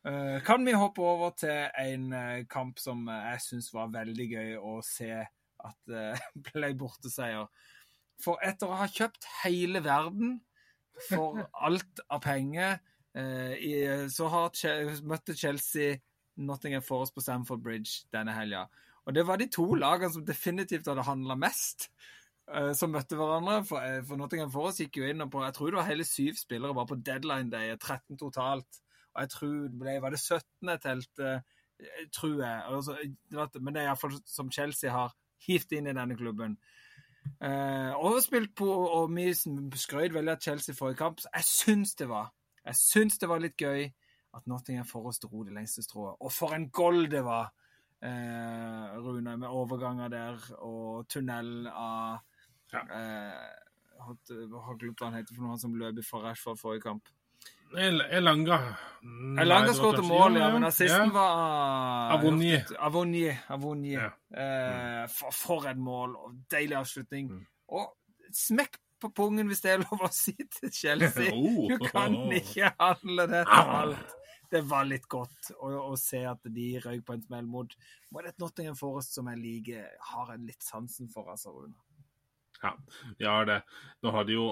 [0.08, 4.58] Eh, kan vi hoppe over til en uh, kamp som jeg syns var veldig gøy
[4.60, 5.22] å se
[5.66, 6.08] at det
[6.52, 7.50] ble borteseier?
[8.24, 10.40] For etter å ha kjøpt hele verden
[11.10, 12.82] for alt av penger,
[13.14, 13.74] i,
[14.10, 16.00] så har møtte Chelsea
[16.42, 18.66] Nottingham Forest på Stamford Bridge denne helga.
[19.06, 21.90] Og det var de to lagene som definitivt hadde handla mest,
[22.52, 23.60] uh, som møtte hverandre.
[23.68, 26.78] For, for Nottingham Forest gikk jo inn på Jeg tror det var hele syv spillere
[26.78, 28.80] bare på deadline day, 13 totalt.
[29.14, 31.34] Og jeg tror det ble Var det 17 telte?
[31.34, 32.64] Uh, tror jeg.
[32.70, 32.98] Altså,
[33.60, 35.12] men det er iallfall som Chelsea har
[35.48, 36.58] hivt inn i denne klubben.
[37.40, 41.24] Uh, og spilt på, og vi skrøt veldig av Chelsea forrige kamp.
[41.24, 42.32] Så jeg syns det var
[42.64, 43.90] Jeg syns det var litt gøy
[44.34, 46.16] at Nottingham Forest dro det lengste strået.
[46.20, 47.52] Og for en goal det var!
[48.04, 52.20] uh, Rune, med overganger der og tunnel av
[52.74, 52.84] ja.
[52.84, 57.12] uh, hva han heter for noe, han som løp fra Rashford forrige kamp.
[57.78, 58.60] Elanga.
[59.42, 61.14] Elanga skåret mål, ja, men assisten ja.
[61.14, 62.64] var Avonier.
[62.80, 63.42] Avonier.
[63.52, 64.08] Avonier.
[64.30, 64.44] Ja.
[64.44, 67.32] Eh, for, for et mål, og deilig avslutning.
[67.34, 67.46] Mm.
[67.76, 67.92] Og
[68.34, 71.34] smekk på pungen, hvis det er lov å si til Chelsea.
[71.36, 74.20] oh, du kan ikke handle det til alt
[74.54, 78.30] det var litt godt å, å, se at de røyk på en smell mot, det
[78.30, 81.74] et Nottingham Forest som jeg liker, har en litt sansen for, altså, Rune.
[82.62, 82.76] Ja,
[83.18, 83.60] de har det.
[84.06, 84.46] Nå har de jo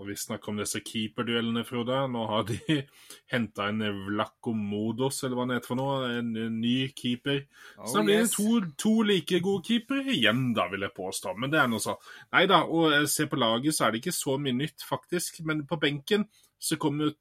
[0.00, 1.98] og vi snakker om disse keeperduellene, Frode.
[2.08, 2.56] Nå har de
[3.34, 6.10] henta en Vlakomodos, eller hva det heter for noe.
[6.16, 7.42] En, en ny keeper.
[7.76, 11.34] Oh, så da blir det to, to, like gode keepere igjen, da, vil jeg påstå.
[11.36, 12.00] Men det er noe sånn.
[12.32, 15.42] Nei da, og se på laget, så er det ikke så mye nytt, faktisk.
[15.48, 16.24] Men på benken
[16.60, 17.12] så kommer,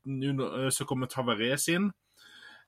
[0.72, 1.92] så kommer Tavares inn.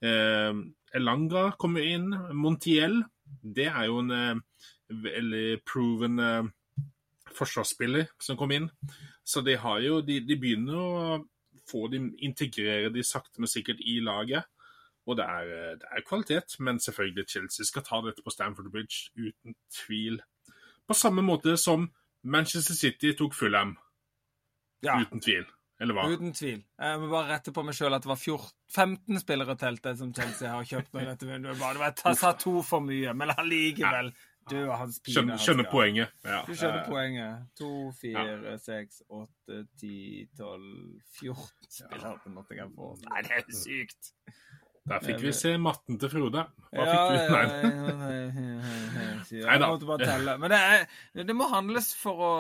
[0.04, 0.54] Eh,
[0.98, 2.12] Elanga kommer inn.
[2.36, 3.00] Montiel,
[3.42, 4.66] det er jo en eh,
[5.08, 6.52] veldig proven eh,
[7.38, 8.70] forsvarsspiller som kom inn.
[9.24, 11.20] Så de har jo De, de begynner å
[11.70, 14.48] få de, integrere de sakte, men sikkert i laget.
[15.10, 19.10] Og det er, det er, kvalitet, men selvfølgelig Chelsea skal ta dette på Stamford Bridge
[19.18, 20.20] uten tvil.
[20.88, 21.90] På samme måte som
[22.24, 23.76] Manchester City tok Fulham.
[24.86, 25.00] Ja.
[25.02, 25.46] Uten tvil.
[25.82, 26.06] Eller hva?
[26.14, 26.60] Uten tvil.
[26.62, 30.12] Jeg må bare rette på meg sjøl at det var 14, 15 spillere telte som
[30.14, 31.58] Chelsea har kjøpt nå i dette vinduet.
[31.58, 34.12] Det var, jeg sa to for mye, men allikevel.
[34.52, 35.16] Du og hans pine.
[35.16, 36.16] Skjønner, skjønner poenget.
[36.28, 36.42] Ja.
[36.48, 37.50] Du skjønner poenget.
[37.60, 43.08] To, fire, seks, åtte, ti, tolv, 14 spillere på Nottingham Forest.
[43.10, 44.14] Nei, det er sykt.
[44.90, 46.42] Der fikk vi se matten til Frode.
[46.74, 47.36] Hva ja, fikk du?
[49.46, 50.38] Nei, da.
[50.42, 50.86] Men det, er,
[51.22, 52.32] det, må handles for å,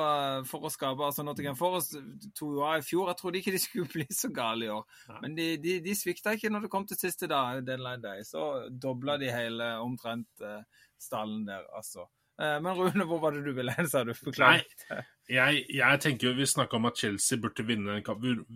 [0.50, 2.00] for å skape altså Nottingham Forest
[2.38, 3.12] to år i fjor.
[3.12, 4.84] Jeg trodde ikke de skulle bli så gale i år.
[5.21, 8.26] Men de, de, de svikta ikke når det kom til siste dag, deadline day.
[8.26, 10.65] Så dobla de hele omtrent uh,
[11.02, 12.08] stallen der, altså.
[12.42, 14.14] Uh, men Rune, hvor var det du ville hen, sa du?
[14.26, 14.66] Beklager.
[14.90, 18.02] Nei, jeg, jeg tenker jo Vi snakka om at Chelsea burde vinne,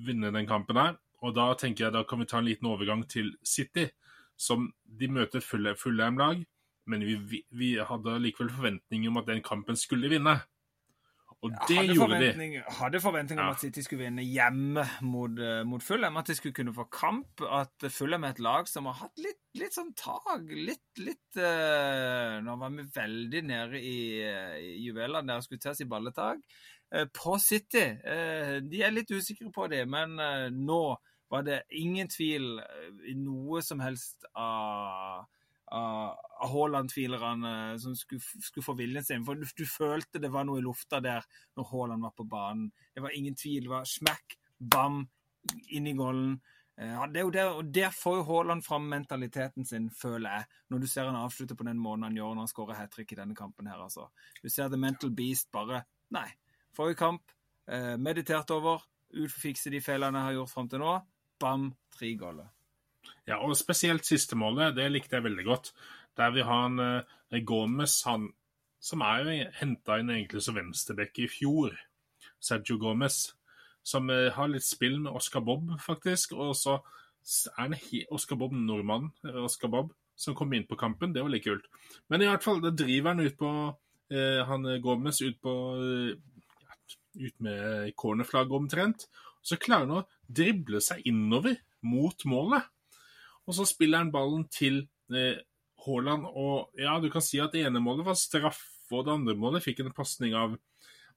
[0.07, 0.97] vinne den kampen her.
[1.25, 3.87] Og da tenker jeg da kan vi ta en liten overgang til City,
[4.37, 6.43] som de møter fulle, fulle lag
[6.85, 10.37] men vi, vi, hadde likevel forventninger om at den kampen skulle vinne.
[11.45, 12.61] Og det hadde gjorde de.
[12.79, 13.55] Hadde forventninger om ja.
[13.55, 16.19] at City skulle vinne hjemme mot, uh, mot Fulham.
[16.21, 17.43] At de skulle kunne få kamp.
[17.45, 20.51] At Fulham er et lag som har hatt litt, litt sånn tag.
[20.51, 25.65] Litt, litt uh, Nå var vi veldig nede i, uh, i juvelene der og skulle
[25.65, 26.41] tas i si balletak.
[26.93, 27.87] Uh, på City.
[28.65, 30.17] de er litt usikre på det, men
[30.53, 30.81] nå
[31.29, 35.25] var det ingen tvil eh, i noe som helst av
[35.75, 39.25] av Haaland-tvilerne som skulle, skulle, få viljen sin.
[39.27, 41.25] For du, du, følte det var noe i lufta der
[41.57, 42.69] når Haaland var på banen.
[42.93, 43.65] Det var ingen tvil.
[43.65, 45.03] Det var smekk, bam,
[45.75, 46.37] inn i golden.
[46.75, 50.47] Ja, det er jo der, og Der får jo Haaland fram mentaliteten sin, føler jeg,
[50.69, 53.13] når du ser han avslutte på den måten han gjør når han skårer hat trick
[53.15, 53.67] i denne kampen.
[53.67, 54.09] her, altså.
[54.43, 56.27] Du ser The Mental Beast bare Nei.
[56.75, 57.31] Forrige kamp,
[57.71, 58.83] eh, meditert over,
[59.15, 60.99] utfikse de feilene jeg har gjort fram til nå
[61.39, 62.51] bam, tre goller.
[63.25, 65.71] Ja, og spesielt siste målet, det likte jeg veldig godt.
[66.17, 68.29] Der vi har en uh, Gomez, han
[68.85, 71.73] som er jo henta inn egentlig som venstreback i fjor.
[72.39, 73.33] Sergio Gomez.
[73.85, 76.37] Som uh, har litt spill med Oscar Bob, faktisk.
[76.37, 76.77] Og så
[77.57, 79.09] er det Oscar Bob nordmann,
[79.41, 81.13] Oscar Bob, som kom inn på kampen.
[81.13, 81.65] Det var litt kult.
[82.13, 85.55] Men i hvert fall, da driver han ut på uh, han Gomez ut på
[87.15, 89.07] ut med cornerflagget omtrent.
[89.45, 92.69] Så klarer han å drible seg innover mot målet.
[93.45, 95.41] Og så spiller han ballen til eh,
[95.85, 99.35] Haaland, og ja, du kan si at det ene målet var straff, og det andre
[99.37, 100.57] målet fikk en pasning av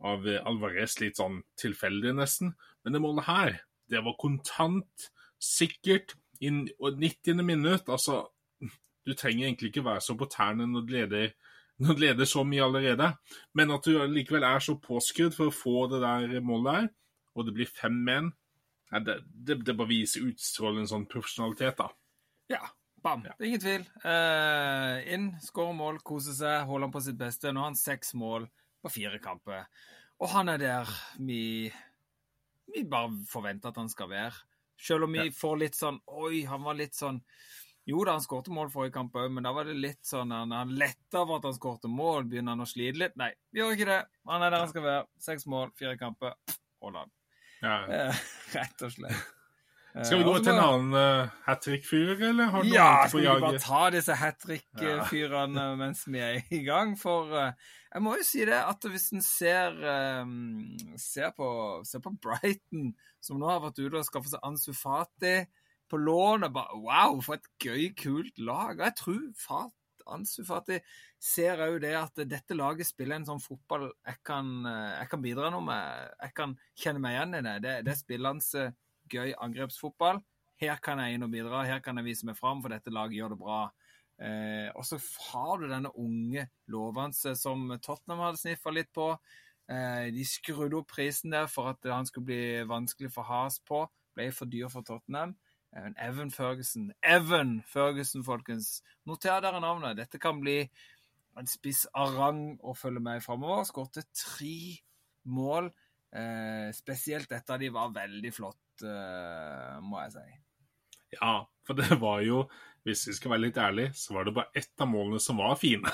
[0.07, 2.53] av Alvarez litt sånn tilfeldig, nesten.
[2.85, 3.61] Men det målet her,
[3.91, 5.09] det var kontant,
[5.43, 7.43] sikkert, i 90.
[7.43, 7.88] minutt.
[7.91, 8.29] Altså,
[9.07, 11.33] du trenger egentlig ikke være så på tærne når du leder,
[11.83, 13.12] når du leder så mye allerede,
[13.59, 16.91] men at du likevel er så påskrudd for å få det der målet der,
[17.35, 18.33] og det blir fem menn,
[19.05, 21.91] det, det, det bare viser utstrålende sånn profesjonalitet, da.
[22.49, 22.63] Ja,
[23.03, 23.23] Bam.
[23.23, 23.85] Det er ingen tvil.
[24.03, 27.53] Uh, inn, skårer mål, koser seg, holder han på sitt beste.
[27.53, 28.49] Nå har han seks mål
[28.83, 29.69] på fire kamper.
[30.19, 30.91] Og han er der
[31.23, 31.69] vi,
[32.73, 34.35] vi bare forventer at han skal være.
[34.81, 35.35] Selv om vi ja.
[35.35, 37.17] får litt sånn Oi, han var litt sånn
[37.91, 40.55] Jo da, han skårte mål forrige kamp òg, men da var det litt sånn han,
[40.55, 42.29] han letta over at han skårte mål.
[42.31, 43.17] Begynner han å slite litt?
[43.19, 44.03] Nei, vi gjør ikke det.
[44.31, 45.09] Han er der han skal være.
[45.25, 46.37] Seks mål, fire kamper.
[46.85, 47.17] Hold han.
[47.63, 47.81] Ja.
[47.89, 48.23] Uh,
[48.59, 49.38] rett og slett.
[49.96, 53.22] Skal vi gå til en annen uh, hat trick-fyr, eller har du ja, noe på
[53.22, 53.24] jaget?
[53.24, 56.92] Ja, skal vi bare ta disse hat trick-fyrene mens vi er i gang?
[57.01, 59.79] For uh, jeg må jo si det at hvis en ser,
[61.01, 61.48] ser, på,
[61.88, 62.92] ser, på, Brighton,
[63.24, 65.38] som nå har vært ute og skaffet seg Ansu Fati
[65.88, 68.77] på lån og bare, Wow, for et gøy, kult lag.
[68.77, 69.72] Og jeg tror Fat,
[70.12, 70.77] Ansu Fati
[71.16, 75.48] ser òg det at dette laget spiller en sånn fotball jeg kan, jeg kan bidra
[75.55, 76.12] noe med.
[76.27, 77.57] Jeg kan kjenne meg igjen i det.
[77.64, 78.68] Det, det er spillende
[79.11, 80.23] gøy angrepsfotball.
[80.59, 83.21] Her kan jeg inn og bidra, her kan jeg vise meg fram, for dette laget
[83.21, 83.59] gjør det bra.
[84.18, 89.12] Eh, og så har du denne unge lovende som Tottenham hadde sniffa litt på.
[89.71, 93.85] Eh, de skrudde opp prisen der for at han skulle bli vanskelig for Has på.
[94.18, 95.37] Ble for dyr for Tottenham.
[95.77, 96.90] Eh, Evan Ferguson.
[97.03, 98.81] Evan Ferguson, folkens.
[99.07, 100.01] Noter dere navnet.
[100.01, 100.62] Dette kan bli
[101.38, 103.68] en spiss av rang å følge med framover.
[103.68, 104.81] Skåret tre
[105.31, 105.71] mål.
[106.11, 110.27] Eh, spesielt dette de var veldig flott uh, må jeg si.
[111.17, 111.35] Ja,
[111.67, 112.47] for det var jo
[112.88, 115.57] hvis vi skal være litt ærlige, så var det bare ett av målene som var
[115.61, 115.91] fine.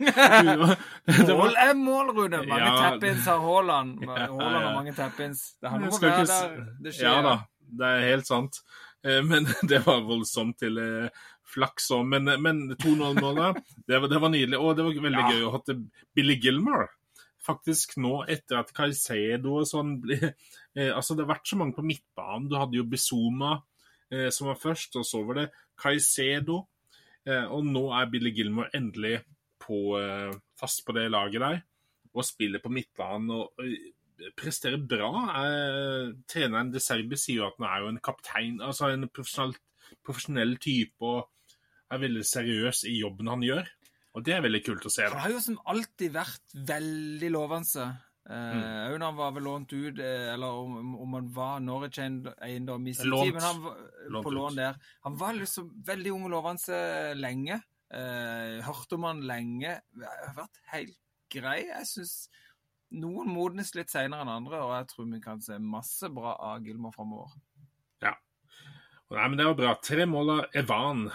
[1.28, 2.40] mål er mål, Rune.
[2.48, 3.98] Mange ja, tappins har Haaland.
[4.08, 5.42] Haaland har mange tappins.
[5.60, 6.54] Det handler om å være der
[6.86, 7.10] det skjer.
[7.10, 7.34] Ja da,
[7.82, 8.62] det er helt sant.
[9.04, 12.08] Eh, men det var voldsomt til eh, flaks òg.
[12.14, 14.62] Men, men 2-0-målet, det, det, var nydelig.
[14.62, 15.34] Og det var veldig ja.
[15.34, 15.84] gøy å ha til
[16.16, 16.88] Billy Gilmore
[17.40, 20.34] faktisk nå, etter at Caicedo og sånn ble
[20.76, 22.48] eh, Altså, det har vært så mange på midtbanen.
[22.50, 23.56] Du hadde jo Bizuma
[24.10, 25.48] eh, som var først, og så var det
[25.80, 26.62] Caicedo.
[27.26, 29.20] Eh, og nå er Billy Gilmore endelig
[29.60, 31.64] på, eh, fast på det laget der,
[32.14, 33.30] og spiller på midtbanen.
[33.30, 33.52] og
[34.20, 35.10] og presterer bra.
[35.40, 39.56] Eh, treneren De Serbi sier jo at han er jo en kaptein, altså en profesjonell,
[40.06, 41.28] profesjonell type og
[41.90, 43.70] er veldig seriøs i jobben han gjør.
[44.18, 45.06] Og det er veldig kult å se.
[45.06, 47.86] Han har jo som alltid vært veldig lovende.
[48.30, 48.60] Òg mm.
[48.62, 52.94] uh, når han var vel lånt ut, eh, eller om, om han var Norwich-eiendom i
[52.94, 54.78] sin tid, men han var lånt på lån der.
[55.06, 56.82] Han var liksom veldig ung og lovende
[57.18, 57.58] lenge.
[57.90, 59.80] Uh, hørte om han lenge.
[59.98, 60.94] Har vært helt
[61.32, 61.58] grei.
[61.72, 62.14] Jeg syns
[62.94, 66.62] noen modnes litt seinere enn andre, og jeg tror vi kan se masse bra av
[66.66, 67.34] Gilmore framover.
[69.10, 69.72] Nei, men det var bra.
[69.82, 71.08] Tre mål av Evan.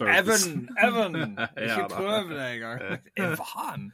[0.00, 0.68] Evan!
[0.80, 1.16] Evan!
[1.36, 2.84] Ikke ja, prøv det engang.
[3.26, 3.90] Evan!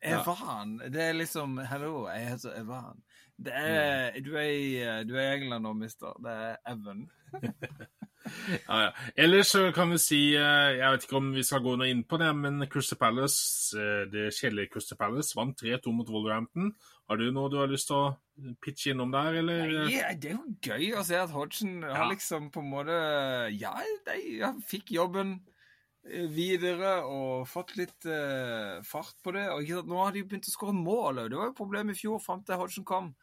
[0.00, 0.72] Evan.
[0.88, 3.02] Det er liksom Hallo, jeg heter Evan.
[3.46, 4.24] Er, mm.
[4.24, 4.70] du, er i,
[5.04, 6.16] du er i England nå, mister.
[6.24, 7.04] Det er Evan.
[8.68, 8.90] ja, ja.
[9.16, 12.06] Ellers så kan vi si eh, Jeg vet ikke om vi skal gå noe inn
[12.08, 16.72] på det, men Crystal Palace, eh, det kjedelige Crystal Palace vant 3-2 mot Wolverhampton.
[17.08, 19.62] Har du noe du har lyst til å pitche innom der, eller?
[19.88, 21.94] Nei, det er jo gøy å se at Hodgson ja.
[21.96, 22.98] har liksom på en måte
[23.56, 23.72] Ja,
[24.04, 25.38] de fikk jobben
[26.04, 29.46] eh, videre og fått litt uh, fart på det.
[29.54, 31.24] Og nå har de begynt å skåre mål.
[31.32, 33.14] Det var jo problemet i fjor, fram til Hodgson kom.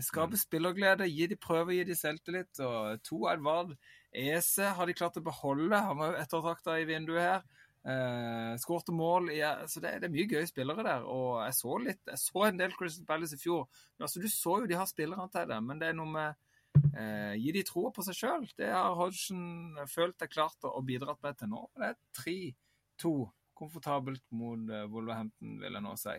[0.00, 0.40] Skape mm.
[0.40, 2.62] spillerglede, gi de prøver, gi de selvtillit.
[2.62, 3.74] Og to Edvard
[4.14, 5.74] Ese har de klart å beholde.
[5.74, 7.63] Han var jo ettertrakta i vinduet her.
[7.84, 9.28] Uh, Skårte mål.
[9.36, 11.04] Ja, så det, det, er mye gøye spillere der.
[11.04, 13.68] Og jeg så litt, jeg så en del Crystal Palace i fjor.
[14.00, 16.40] Altså, Du så jo de har spillerne til det, men det er noe med
[16.80, 18.48] uh, Gi de troa på seg sjøl.
[18.56, 21.64] Det har Hodgson følt det klart og bidratt med til nå.
[21.76, 23.14] Det er 3-2
[23.54, 26.16] komfortabelt mot uh, Wolverhampton, vil jeg nå si.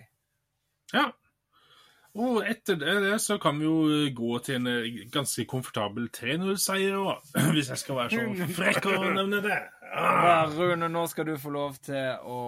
[0.93, 1.09] Ja,
[2.15, 6.95] og etter det så kan vi jo gå til en eh, ganske komfortabel 3-0-seier,
[7.53, 9.57] hvis jeg skal være så frekk å nevne det.
[9.95, 10.49] Ah.
[10.51, 12.39] Rune, nå skal du få lov til å,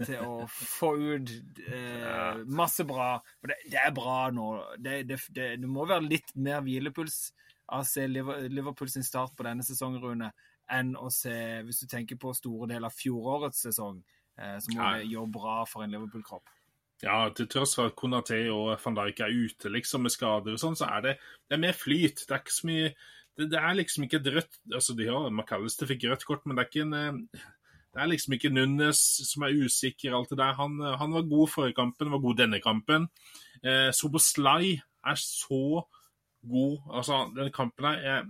[0.00, 1.32] til å få ut
[1.66, 3.16] eh, masse bra.
[3.40, 4.48] For det, det, er bra nå.
[4.80, 7.26] Det, det, det, må være litt mer hvilepuls
[7.72, 10.30] av å se Liverpool sin start på denne sesongen, Rune,
[10.72, 11.34] enn å se,
[11.64, 14.00] hvis du tenker på store deler av fjorårets sesong,
[14.40, 16.52] eh, så må det gjøre bra for en Liverpool-kropp.
[17.04, 20.62] Ja, til tross for at Konaté og van Dijk er ute liksom med skader og
[20.62, 22.24] sånn, så er det, det er mer flyt.
[22.24, 22.94] Det er ikke så mye
[23.34, 26.56] det, det er liksom ikke et rødt altså de har, McAllister fikk rødt kort, men
[26.56, 27.44] det er ikke en eh,
[27.94, 30.56] det er liksom ikke Nunes som er usikker, alt det der.
[30.58, 33.06] Han, han var god forrige kampen, var god denne kampen.
[33.62, 35.84] Eh, Soboslai er så
[36.42, 36.80] god.
[36.90, 38.24] Altså, denne kampen her jeg,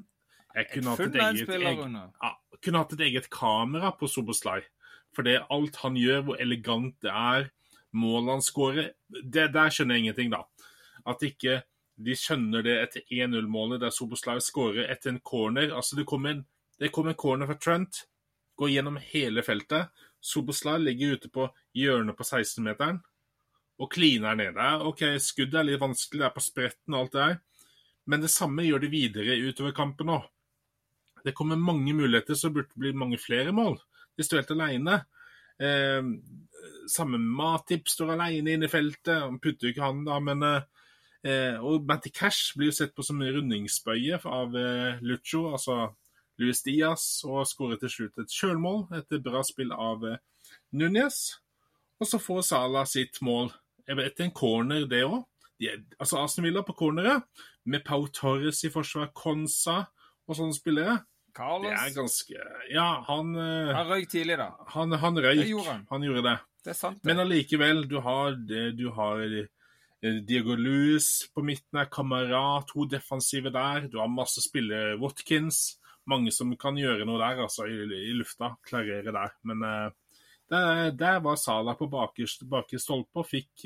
[0.54, 4.60] jeg kunne, hatt et eget, jeg, ja, kunne hatt et eget kamera på Soboslai.
[5.16, 7.48] For det alt han gjør, hvor elegant det er,
[7.94, 10.44] målet han skårer det, Der skjønner jeg ingenting, da.
[11.07, 11.62] At ikke
[11.94, 15.70] de skjønner det etter 1-0-målet der Soboslav skårer etter en corner.
[15.70, 16.44] Altså, det kommer en,
[16.78, 18.04] det kom en corner fra Trent
[18.57, 19.90] går gjennom hele feltet.
[20.20, 23.00] Soboslav ligger ute på hjørnet på 16-meteren
[23.83, 24.85] og kliner ned der.
[24.87, 27.40] OK, skuddet er litt vanskelig, det er på spretten og alt det der,
[28.11, 30.28] men det samme gjør de videre utover kampen òg.
[31.24, 33.78] Det kommer mange muligheter, så burde det bli mange flere mål.
[34.14, 34.98] De står helt alene.
[35.62, 36.02] Eh,
[36.90, 39.14] samme Matip står alene inne i feltet.
[39.26, 43.04] Han putter jo ikke han, da, men eh, Og Matty Cash blir jo sett på
[43.06, 45.94] som en rundingsbøye av eh, Lucho, altså
[46.40, 50.20] Luis Diaz og skårer til slutt et sjølmål etter bra spill av eh,
[50.74, 51.38] Núñez.
[52.02, 53.52] Og så får Salah sitt mål
[53.86, 55.22] etter en corner, det òg.
[56.00, 57.22] Altså Aston Villa på corneret,
[57.64, 59.84] med Pau Torres i forsvar, Konsa
[60.26, 60.98] og sånne spillere.
[61.34, 61.70] Carlos.
[61.70, 64.50] Det er ganske Ja, han eh, Han røyk tidlig, da.
[64.74, 65.42] Han, han røyk.
[65.42, 65.86] Det gjorde han.
[65.90, 66.36] han gjorde det.
[66.64, 67.10] Det er sant, det.
[67.10, 68.36] Men allikevel, du har,
[68.78, 73.88] du har eh, Diego Luz på midten her, Camara, to defensive der.
[73.92, 78.54] Du har masse spillere, Watkins mange som kan gjøre noe der, altså, i, i lufta.
[78.68, 79.36] Klarere der.
[79.48, 80.18] Men uh,
[80.52, 83.64] der, der, var Sala på bakerste baker stolpe og fikk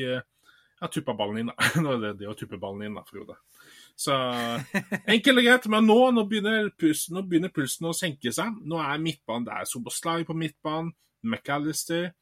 [0.79, 1.51] ja, tuppa ballen inn.
[1.83, 3.39] Nå er det det å tuppe ballen inn, da, Frode.
[3.99, 4.15] Så
[5.11, 5.67] enkelt og greit.
[5.73, 8.61] Men nå, nå, begynner pulsen, nå, begynner pulsen, å senke seg.
[8.69, 9.67] Nå er midtbanen der.
[9.69, 10.93] Soboslai på midtbanen,
[11.27, 12.13] McAllister.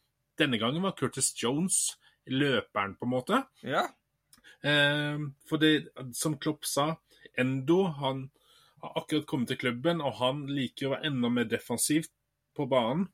[0.41, 3.43] Denne gangen var Curtis Jones løperen, på en måte.
[3.65, 3.87] Ja.
[4.65, 6.95] Eh, for det, som Klopp sa,
[7.37, 8.31] Endo han
[8.81, 12.13] har akkurat kommet til klubben, og han liker å være enda mer defensivt
[12.57, 13.07] på banen.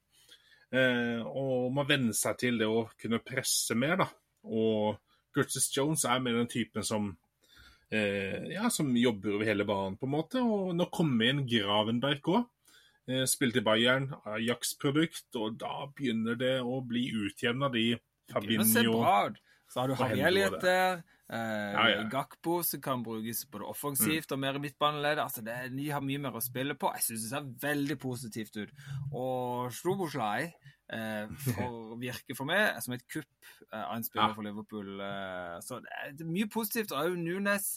[0.73, 4.09] Eh, og man venner seg til det å kunne presse mer, da.
[4.47, 5.01] Og
[5.35, 7.13] Curtis Jones er mer den typen som
[7.93, 10.41] ja, som jobber over hele banen, på en måte.
[10.41, 12.49] Og nå kommer inn Gravenberg òg.
[13.11, 17.97] Eh, spilte i Bayern, Ajax-produkt, og da begynner det å bli utjevna, de
[18.31, 20.21] Fabinho Så har du Harry
[20.61, 21.03] der.
[21.33, 22.03] Eh, ja, ja.
[22.13, 24.35] Gakpo som kan brukes både offensivt mm.
[24.35, 25.25] og mer i midtbaneleddet.
[25.25, 26.93] Altså, de har mye mer å spille på.
[26.99, 28.75] Jeg syns det ser veldig positivt ut.
[29.17, 30.53] Og Sloboslai eh,
[30.93, 34.37] for, virker for meg som et kupp eh, av en spiller ja.
[34.37, 34.93] for Liverpool.
[35.01, 36.93] Eh, så det er, mye positivt.
[36.93, 37.73] Og òg Nunes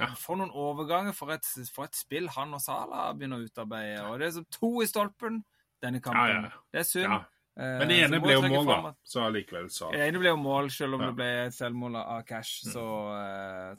[0.00, 0.10] ja.
[0.20, 4.02] får noen overganger for et, for et, spill han og Sala begynner å utarbeide.
[4.10, 5.42] Og det er som to i stolpen
[5.84, 6.50] denne kampen.
[6.72, 7.16] Det er synd.
[7.56, 8.94] Eh, Men det ene ble jo mål, da.
[9.06, 11.10] Så allikevel så Det ene ble jo mål, selv om ja.
[11.10, 12.66] det ble et selvmål av Cash.
[12.66, 12.72] Mm.
[12.74, 12.86] Så,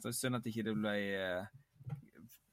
[0.04, 0.98] så synd at ikke det ble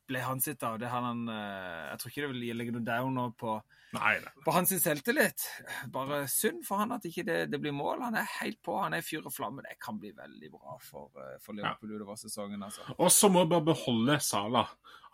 [0.07, 0.77] ble han sitt, av.
[0.81, 3.55] Det han, uh, jeg tror ikke det vil legge noe down nå på,
[3.97, 4.33] nei, nei.
[4.45, 5.47] på hans selvtillit.
[5.93, 8.03] Bare synd for han at ikke det, det, blir mål.
[8.05, 8.77] Han er helt på.
[8.81, 9.65] Han er fyr og flamme.
[9.65, 11.11] Det kan bli veldig bra for,
[11.43, 11.99] for Liverpool ja.
[11.99, 12.63] utover sesongen.
[12.67, 12.87] Altså.
[12.97, 14.65] Og så må vi bare beholde Sala.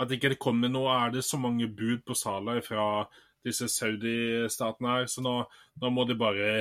[0.01, 2.85] At ikke det kommer Nå er det så mange bud på Sala fra
[3.45, 5.09] disse Saudi-statene her.
[5.09, 5.39] Så nå,
[5.81, 6.51] nå, må de bare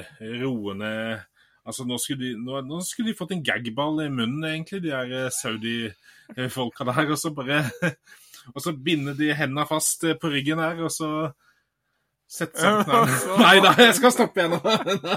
[0.40, 1.26] roe ned
[1.66, 4.94] Altså, nå skulle, de, nå, nå skulle de fått en gagball i munnen, egentlig, de
[4.94, 7.12] her eh, Saudi-folka der.
[7.12, 7.62] Og så bare
[8.54, 11.10] Og så binder de hendene fast eh, på ryggen her, og så
[12.30, 13.36] setter seg på knærne.
[13.44, 14.60] Nei da, jeg skal stoppe igjen nå.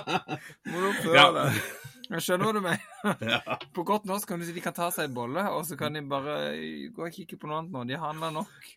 [0.73, 1.47] Må du prøve det.
[2.13, 3.65] Jeg skjønner hva du mener.
[3.73, 5.95] På godt norsk kan du si de kan ta seg en bolle, og så kan
[5.95, 6.37] de bare
[6.93, 7.85] gå og kikke på noe annet nå.
[7.89, 8.73] De handler nok.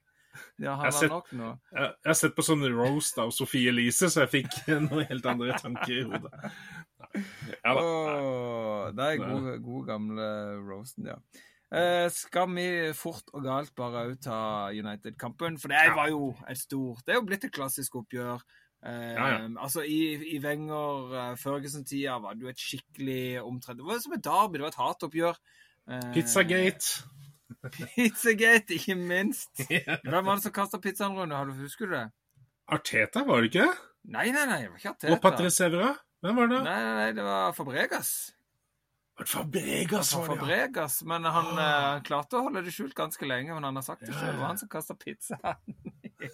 [0.60, 1.50] Ja, han har nok nå.
[1.72, 5.28] Jeg, jeg har sett på sånne roast av Sofie Elise, så jeg fikk noen helt
[5.32, 6.52] andre tanker i hodet.
[7.64, 7.82] Ja, da.
[7.82, 10.30] Oh, det er gode, gode gamle
[10.66, 11.20] roasten, ja.
[11.74, 14.38] Eh, skal vi fort og galt bare òg ta
[14.70, 15.58] United-kampen?
[15.58, 18.44] For det var jo et stort Det er jo blitt et klassisk oppgjør.
[18.86, 19.48] Eh, ja, ja.
[19.58, 24.14] Altså, I, i Wenger uh, Ferguson-tida var det jo et skikkelig omtrent Det var som
[24.14, 25.40] et derby, det var et hatoppgjør.
[25.90, 27.02] Eh, Pizzagate.
[27.96, 29.50] Pizzagate, ikke minst.
[30.06, 31.58] Hvem var det som kasta pizzaen, Rune?
[31.64, 32.06] Husker du det?
[32.68, 33.68] Arteta, var det ikke?
[34.06, 35.14] Nei, nei, nei, det var ikke Arteta.
[35.14, 35.96] Og Patrice Evra?
[36.24, 36.62] Hvem var det?
[36.64, 38.12] Nei, nei, nei, det var Fabregas.
[39.16, 40.36] Var det Fabregas, var det?
[40.36, 41.96] Fabregas, Men han ah.
[41.96, 43.54] uh, klarte å holde det skjult ganske lenge.
[43.56, 44.18] Men han har sagt det ja.
[44.20, 44.36] selv.
[44.36, 45.76] Det var han som kasta pizzaen
[46.16, 46.30] i,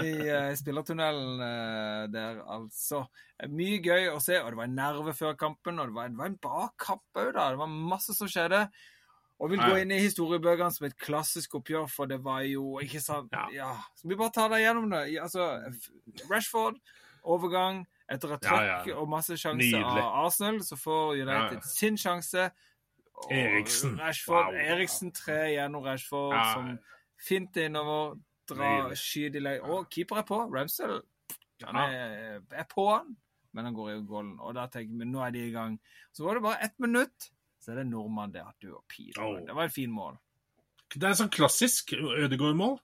[0.00, 3.06] i uh, spillertunnelen uh, der, altså.
[3.52, 6.20] Mye gøy å se, og det var en nerve før kampen, og det var, det
[6.20, 7.50] var en kamp òg, da.
[7.52, 8.66] Det var masse som skjedde.
[9.36, 13.02] Og vil gå inn i historiebøkene som et klassisk oppgjør, for det var jo ikke
[13.04, 13.44] sant Ja.
[13.52, 13.72] ja.
[13.98, 15.02] Skal vi bare ta deg gjennom det?
[15.20, 15.50] Altså,
[16.30, 16.80] Rashford,
[17.20, 18.96] overgang etter et trøkk ja, ja.
[19.00, 22.48] og masse sjanser av Arsenal, så får United sin sjanse.
[23.16, 23.96] Og Eriksen.
[23.98, 24.58] Rashford, wow.
[24.76, 26.72] Eriksen tre gjennom Rashford, som
[27.26, 29.54] fint innover, drar, skyter i lei.
[29.64, 30.42] Og keeper er på.
[30.52, 31.00] Ramsdale
[31.64, 33.16] Han er, er på han,
[33.56, 34.36] men han går i golden.
[34.44, 35.78] Og da tenker vi nå er de i gang.
[36.12, 38.52] Så var det bare ett minutt, så er det nordmann der.
[38.60, 39.14] Du og pil.
[39.18, 39.40] Oh.
[39.40, 40.20] Det var et fint mål.
[40.94, 42.76] Det er sånn klassisk Ødegaard-mål.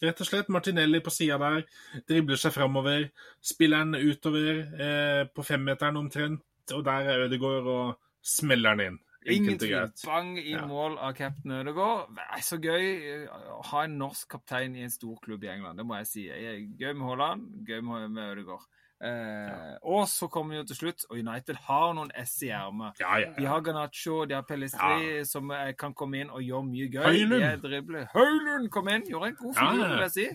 [0.00, 0.48] Rett og slett.
[0.52, 1.66] Martinelli på sida der,
[2.08, 3.10] dribler seg framover.
[3.44, 7.94] Spiller den utover eh, på femmeteren omtrent, og der er Ødegaard og
[8.24, 8.98] smeller den inn.
[9.30, 10.02] Enkelt og greit.
[10.08, 10.64] Bang i ja.
[10.64, 12.16] mål av cap'n Ødegaard.
[12.24, 15.86] Er så gøy å ha en norsk kaptein i en stor klubb i England, det
[15.86, 16.28] må jeg si.
[16.30, 18.64] Jeg Gøy med Haaland, gøy med Ødegaard.
[19.00, 19.78] Eh, ja.
[19.82, 23.00] Og så kommer vi jo til slutt, og United har noen S i ermet.
[23.00, 26.66] Ja, ja, de har Ganacho, de har Pellistri, som eh, kan komme inn og gjøre
[26.68, 27.04] mye gøy.
[27.06, 28.00] Høylund!
[28.12, 30.26] Høylund kom inn, gjorde en god figur, vil jeg si.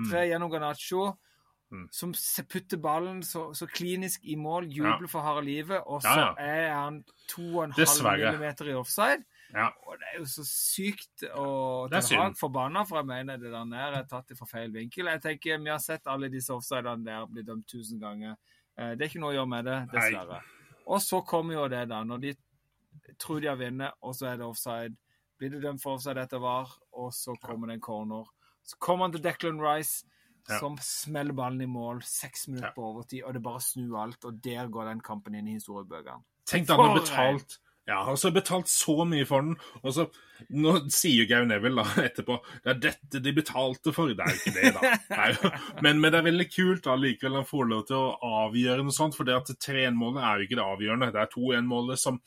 [0.00, 0.08] Mm.
[0.10, 1.10] Tre gjennom Ganacho.
[1.70, 1.84] Mm.
[1.94, 2.14] Som
[2.50, 7.04] putter ballen så, så, klinisk i mål, jubler for harde livet, og så er han
[7.30, 9.22] 2,5 millimeter i offside.
[9.54, 9.66] Ja.
[9.86, 13.66] Og det er jo så sykt å ta Hag forbanna, for jeg mener det der
[13.68, 15.10] nede er tatt fra feil vinkel.
[15.10, 18.36] Jeg tenker Vi har sett alle disse offsidene der bli dømt tusen ganger.
[18.76, 20.40] Eh, det er ikke noe å gjøre med det, dessverre.
[20.40, 20.76] Nei.
[20.90, 22.02] Og så kommer jo det, da.
[22.06, 22.34] Når de
[23.20, 24.94] tror de har vunnet, og så er det offside.
[25.40, 28.30] Blir det dømt for offside etter VAR, og så kommer det en corner.
[28.66, 30.06] Så kommer han til Declan Rice.
[30.48, 30.56] Ja.
[30.58, 32.74] Som smeller ballen i mål seks minutter ja.
[32.74, 34.24] på overtid, og det bare snur alt.
[34.24, 36.24] Og der går den kampen inn i historiebøkene.
[36.48, 37.58] Tenk deg han har betalt
[37.90, 39.56] ja, altså betalt så mye for den.
[39.82, 40.06] Og så,
[40.56, 44.12] Nå sier jo Gau Neville da, etterpå det er dette de betalte for.
[44.16, 45.50] Det er jo ikke det, da.
[45.84, 48.94] Men, men, det er veldig kult da, likevel han får lov til å avgjøre noe
[48.94, 49.16] sånt.
[49.16, 51.10] For det at 3-1-målet er jo ikke det avgjørende.
[51.14, 52.20] Det er 2-1-målet som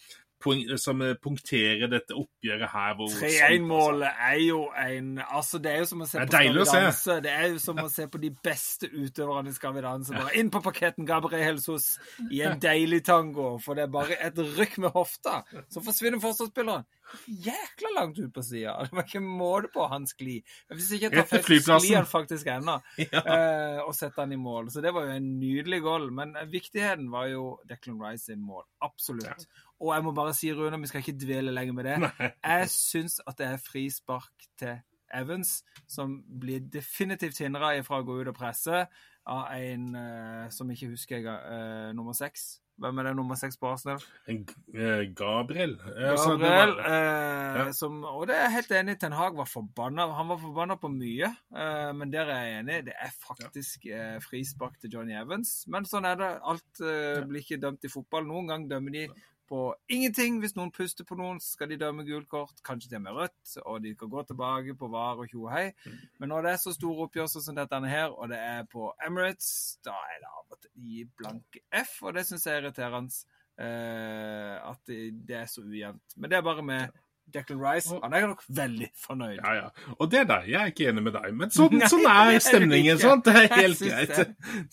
[0.82, 3.00] som punkterer dette oppgjøret her.
[3.00, 4.30] 3-1-målet altså.
[4.30, 7.18] er jo en Altså, det er jo som å se på Skal vi danse.
[7.24, 10.16] Det er jo som å se på de beste utøverne i Skal vi danse.
[10.18, 11.94] Bare inn på parketten, Gabriel Helsos,
[12.30, 13.56] i en deilig tango.
[13.64, 15.42] For det er bare et rykk med hofta,
[15.72, 16.86] så forsvinner forsvarsspilleren.
[17.28, 18.76] Jækla langt ut på sida.
[18.86, 20.38] Det var ikke måte på hans gli.
[20.74, 22.80] Hvis ikke jeg tar feil, sklir han faktisk ennå.
[23.14, 23.22] Ja.
[23.24, 24.72] Uh, og setter han i mål.
[24.72, 26.08] Så det var jo en nydelig goal.
[26.16, 28.64] Men viktigheten var jo Declan Rice sin mål.
[28.82, 29.28] Absolutt.
[29.28, 29.68] Ja.
[29.84, 32.00] Og jeg må bare si, Rune, vi skal ikke dvele lenger med det.
[32.06, 32.32] Nei.
[32.32, 34.80] Jeg syns at det er frispark til
[35.14, 38.86] Evans som blir definitivt hindra ifra å gå ut og presse
[39.30, 42.63] av en uh, som ikke husker jeg, uh, nummer seks.
[42.82, 44.02] Hvem er det nummer seks på Arsenal?
[44.28, 45.76] Eh, Gabriel.
[45.78, 49.00] Gabriel eh, som, og det er jeg helt enig i.
[49.04, 50.08] Ten Hag var forbanna.
[50.18, 52.80] Han var forbanna på mye, eh, men der er jeg enig.
[52.90, 55.54] Det er faktisk eh, frispark til Johnny Evans.
[55.70, 56.32] Men sånn er det.
[56.54, 58.26] Alt eh, blir ikke dømt i fotball.
[58.28, 59.06] Noen gang dømmer de
[59.50, 60.40] på ingenting.
[60.42, 63.54] Hvis noen puster på noen, skal de dømme gult kort, kanskje til og med rødt,
[63.66, 65.70] og de kan gå tilbake på var og tjohei.
[65.72, 65.92] hei.
[65.92, 66.02] Mm.
[66.20, 69.78] Men når det er så store oppgjørelser som dette her, og det er på Emirates,
[69.86, 73.24] da er det av og til i blanke F, og det syns jeg er irriterende.
[73.54, 76.16] Uh, at det, det, er så ujevnt.
[76.18, 77.03] Men det er bare med
[77.34, 79.38] Declan Rice han er nok veldig fornøyd.
[79.40, 79.94] Ja, ja.
[79.98, 83.00] Og det der, jeg er ikke enig med deg, men sånn, sånn er stemningen.
[83.02, 84.14] sånn, Det er helt greit.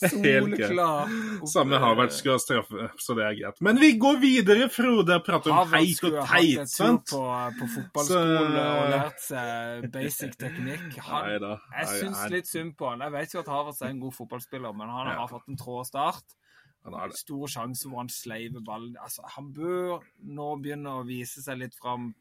[0.00, 1.46] Det er helt greit.
[1.48, 3.62] Samme Havert skulle ha straffe, så det er greit.
[3.64, 5.20] Men vi går videre, Frode.
[5.24, 6.66] Prater om heit og teit.
[6.72, 7.14] sant?
[7.14, 7.22] På,
[7.60, 8.66] på fotballskole så...
[8.66, 11.00] og lært seg basic teknikk.
[11.06, 13.06] Han, Neida, jeg syns litt synd på han.
[13.06, 15.80] Jeg vet jo at Havertz er en god fotballspiller, men han har fått en trå
[15.88, 16.36] start.
[17.12, 18.96] Stor sjanse hvor han sleiver ballen.
[19.00, 22.12] Altså, han bør nå begynne å vise seg litt fram.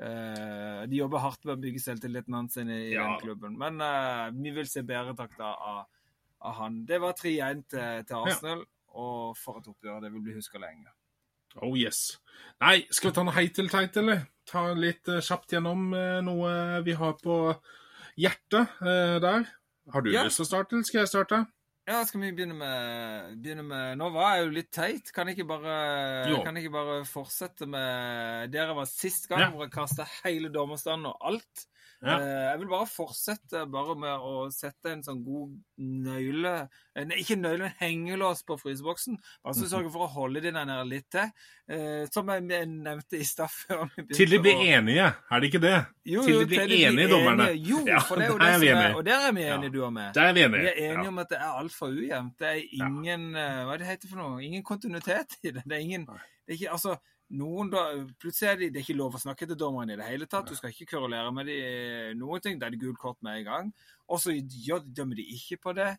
[0.00, 3.04] Uh, de jobber hardt med å bygge selvtilliten hans i, i ja.
[3.04, 3.56] den klubben.
[3.60, 5.82] Men uh, vi vil se bedre takter av,
[6.40, 6.78] av, han.
[6.88, 8.94] Det var 3-1 til, til, Arsenal, ja.
[9.02, 10.00] og for et oppgjør.
[10.06, 10.88] Det vil bli huska lenge.
[11.60, 12.16] Oh yes.
[12.62, 14.24] Nei, skal vi ta noe heit eller teit, eller?
[14.48, 15.90] Ta litt uh, kjapt gjennom
[16.24, 16.52] noe
[16.86, 17.40] vi har på
[18.20, 19.48] hjertet der.
[19.90, 20.24] Har du ja.
[20.24, 21.44] lyst til å starte, eller skal jeg starte?
[21.90, 25.10] Ja, skal vi begynne med, begynne med Nå var jeg jo litt teit.
[25.14, 25.74] Kan ikke bare,
[26.44, 29.50] kan ikke bare fortsette med Dere var sist gang ja.
[29.50, 31.66] hvor jeg kasta hele dommerstanden og alt.
[32.00, 32.14] Ja.
[32.16, 36.52] Eh, jeg vil bare fortsette bare med å sette en sånn god nøyle
[36.96, 39.18] Nei, Ikke nøyle, men hengelås på fryseboksen.
[39.44, 41.28] Bare så sørge for å holde den der litt til.
[41.70, 43.84] Eh, som jeg nevnte i stad før
[44.16, 45.76] Til de blir enige, er det ikke det?
[46.08, 47.50] Jo, til de blir enige, dommerne.
[47.54, 49.94] Jo, for det er jo det som er Og der er vi enige, du og
[49.94, 50.10] meg.
[50.16, 50.64] Der er vi enige.
[50.66, 52.36] Vi er enige om at det er altfor ujevnt.
[52.40, 54.42] Det er ingen eh, Hva er det heter for noe?
[54.44, 55.64] Ingen kontinuitet i det.
[55.68, 56.08] Det er ingen
[56.50, 56.96] det er ikke, altså,
[57.38, 57.84] noen da,
[58.18, 60.48] plutselig er det, det er ikke lov å snakke til dommeren i det hele tatt.
[60.50, 61.58] Du skal ikke kverulere med de,
[62.18, 62.58] noen ting.
[62.58, 63.68] Da er det gult kort med en gang.
[64.10, 65.92] Og så ja, dømmer de ikke på det.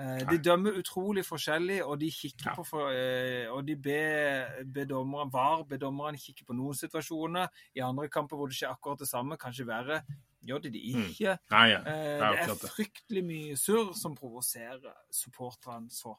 [0.00, 2.54] Eh, de dømmer utrolig forskjellig, og de kikker ja.
[2.56, 7.52] på eh, Og de ber, ber dommeren, var bedommeren kikke på noen situasjoner.
[7.76, 10.02] I andre kamper hvor det skjer akkurat det samme, kanskje verre,
[10.42, 11.08] gjør de det mm.
[11.12, 11.38] ikke.
[11.38, 11.54] Mm.
[11.54, 11.80] Nei, ja.
[11.86, 16.16] eh, det er fryktelig mye surr som provoserer supporterne så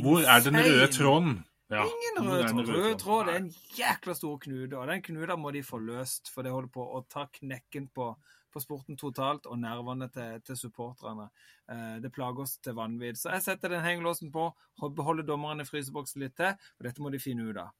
[0.00, 1.40] Hvor er den røde tråden?
[1.72, 1.86] Ja.
[1.88, 2.68] Ingen rød tråd.
[2.68, 6.44] Rød tråd er en jækla stor knude, og den knuta må de få løst, for
[6.44, 8.10] det holder på å ta knekken på,
[8.52, 11.30] på sporten totalt og nervene til, til supporterne.
[11.72, 13.16] Eh, det plager oss til vanvidd.
[13.16, 14.50] Så jeg setter den hengelåsen på,
[14.84, 17.72] beholder dommerne i fryseboksen litt til, for dette må de finne ut av.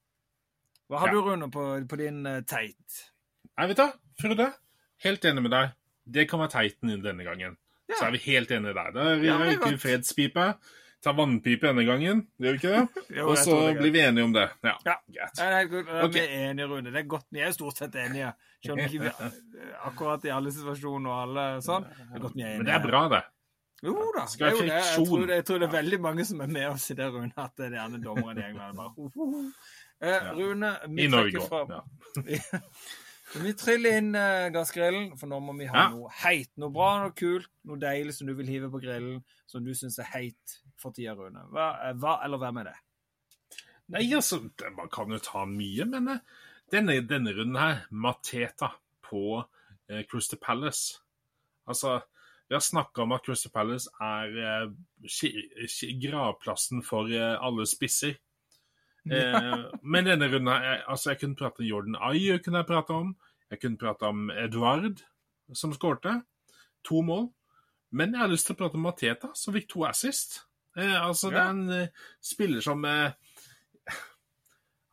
[0.89, 1.19] Hva har ja.
[1.19, 3.03] du, Rune, på, på din uh, teit?
[3.53, 3.91] Jeg vet da,
[4.21, 4.53] Frode.
[5.05, 5.77] Helt enig med deg.
[6.17, 7.61] Det kan være teiten denne gangen.
[7.91, 7.99] Ja.
[7.99, 8.95] Så er vi helt enige der.
[8.97, 10.55] Da røyker vi fredspipe
[11.03, 13.03] ta vannpipe denne gangen, gjør vi ikke det?
[13.19, 14.47] jo, og så blir vi enige om det.
[14.63, 14.97] Ja, ja.
[15.11, 15.43] greit.
[15.43, 16.15] Ja, det er okay.
[16.15, 16.95] Vi er enige, Rune.
[16.95, 17.29] Det er godt.
[17.35, 18.33] Vi er jo stort sett enige.
[18.63, 19.31] Selv om ikke
[19.91, 21.87] akkurat i alle situasjoner og alle sånn.
[21.91, 22.63] Det er godt vi er enige.
[22.63, 23.23] Men det er bra, det.
[23.83, 24.27] Jo da.
[24.39, 24.75] det er jo det.
[24.79, 27.33] Jeg, tror, jeg tror det er veldig mange som er med oss i det, Rune,
[27.35, 29.73] at det er gjerne dommeren i England bare uh, uh, uh.
[30.03, 31.81] Eh, Rune, vi trekker fram ja.
[33.43, 35.91] Vi triller inn uh, gassgrillen, for nå må vi ha ja.
[35.95, 36.51] noe heit.
[36.61, 39.97] Noe bra, noe kult, noe deilig som du vil hive på grillen, som du syns
[40.03, 41.45] er heit for tida, Rune.
[41.53, 42.79] Hva, uh, hva, eller hvem er det?
[43.93, 44.41] Nei, altså,
[44.77, 48.73] man kan jo ta mye, men uh, denne, denne, runden her, Mateta
[49.05, 49.43] på
[49.91, 51.03] eh, Crystal Palace
[51.69, 51.99] Altså,
[52.49, 54.73] vi har snakka om at Crystal Palace er
[56.01, 58.17] gravplassen for alle spisser.
[59.11, 62.95] Eh, men denne runden her, altså jeg kunne prate om Jordan Ayer, kunne jeg prate
[62.95, 63.15] om.
[63.51, 65.03] Jeg kunne prate om Edvard,
[65.53, 66.21] som skårte.
[66.89, 67.29] To mål.
[67.91, 70.43] Men jeg har lyst til å prate om Mateta, som fikk to assist.
[70.77, 71.35] Eh, altså, ja.
[71.35, 73.11] det er en uh, spiller som uh,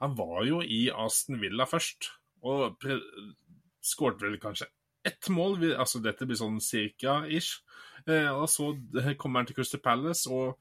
[0.04, 2.12] Han var jo i Aston Villa først,
[2.48, 2.80] og
[3.84, 4.70] skårte vel kanskje
[5.08, 5.60] ett mål.
[5.74, 7.60] Altså, dette blir sånn cirka-ish.
[8.08, 8.72] Eh, og så
[9.20, 10.60] kommer han til Crystal Palace og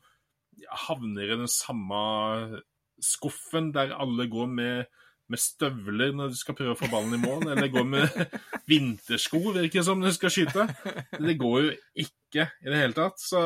[0.88, 2.62] havner i den samme
[2.98, 4.88] skuffen der alle går med,
[5.30, 8.18] med, støvler når du skal prøve å få ballen i mål, eller går med
[8.70, 10.66] vintersko, virker det som, når du skal skyte.
[11.14, 11.72] Det går jo
[12.06, 13.22] ikke i det hele tatt.
[13.22, 13.42] Så,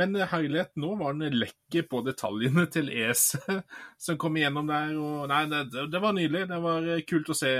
[0.00, 3.26] men herlighet, nå var den lekker på detaljene til ES
[4.04, 4.94] som kom igjennom der.
[4.96, 6.46] Og, nei, det, det, var nydelig.
[6.48, 7.52] Det var kult å se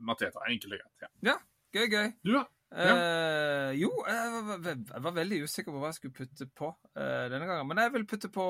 [0.00, 1.02] Mateta, enkelt og greit.
[1.02, 1.10] Ja.
[1.32, 1.36] ja,
[1.74, 2.10] gøy, gøy.
[2.22, 2.46] Du, da?
[2.70, 2.92] Ja.
[2.94, 7.26] Uh, jo, jeg var, jeg var, veldig usikker på hva jeg skulle putte på uh,
[7.32, 7.66] denne gangen.
[7.66, 8.44] Men jeg vil putte på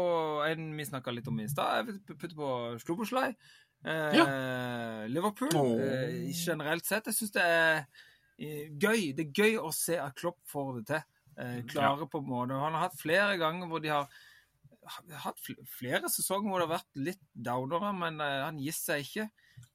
[0.45, 1.81] en vi snakka litt om i stad.
[1.81, 2.51] Jeg vil putte på
[2.85, 3.31] Sloboslai.
[3.81, 4.27] Uh, ja.
[5.09, 5.57] Liverpool.
[5.57, 5.81] Oh.
[6.37, 7.09] generelt sett.
[7.09, 7.81] Jeg syns det er
[8.41, 9.15] gøy.
[9.17, 11.09] Det er gøy å se at Klopp får det til.
[11.71, 12.11] Klarer ja.
[12.11, 12.59] på en måte.
[12.61, 14.11] Han har hatt flere ganger hvor de har
[15.25, 15.39] hatt
[15.71, 19.29] flere sesonger hvor det har vært litt downere, men han gir seg ikke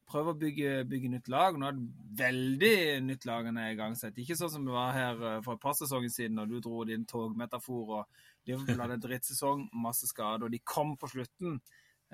[0.05, 1.55] Prøver å bygge, bygge, nytt lag.
[1.57, 2.76] Nå er det veldig
[3.07, 4.18] nytt lag han er igangsatt.
[4.22, 6.84] Ikke sånn som det var her eh, for et par sesonger siden, når du dro
[6.86, 11.57] din togmetafor og Liverpool hadde en drittsesong, masse skader, og de kom på slutten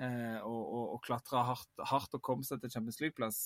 [0.00, 3.42] eh, og, og, og klatra hardt, hardt, og kom seg til Champions League-plass.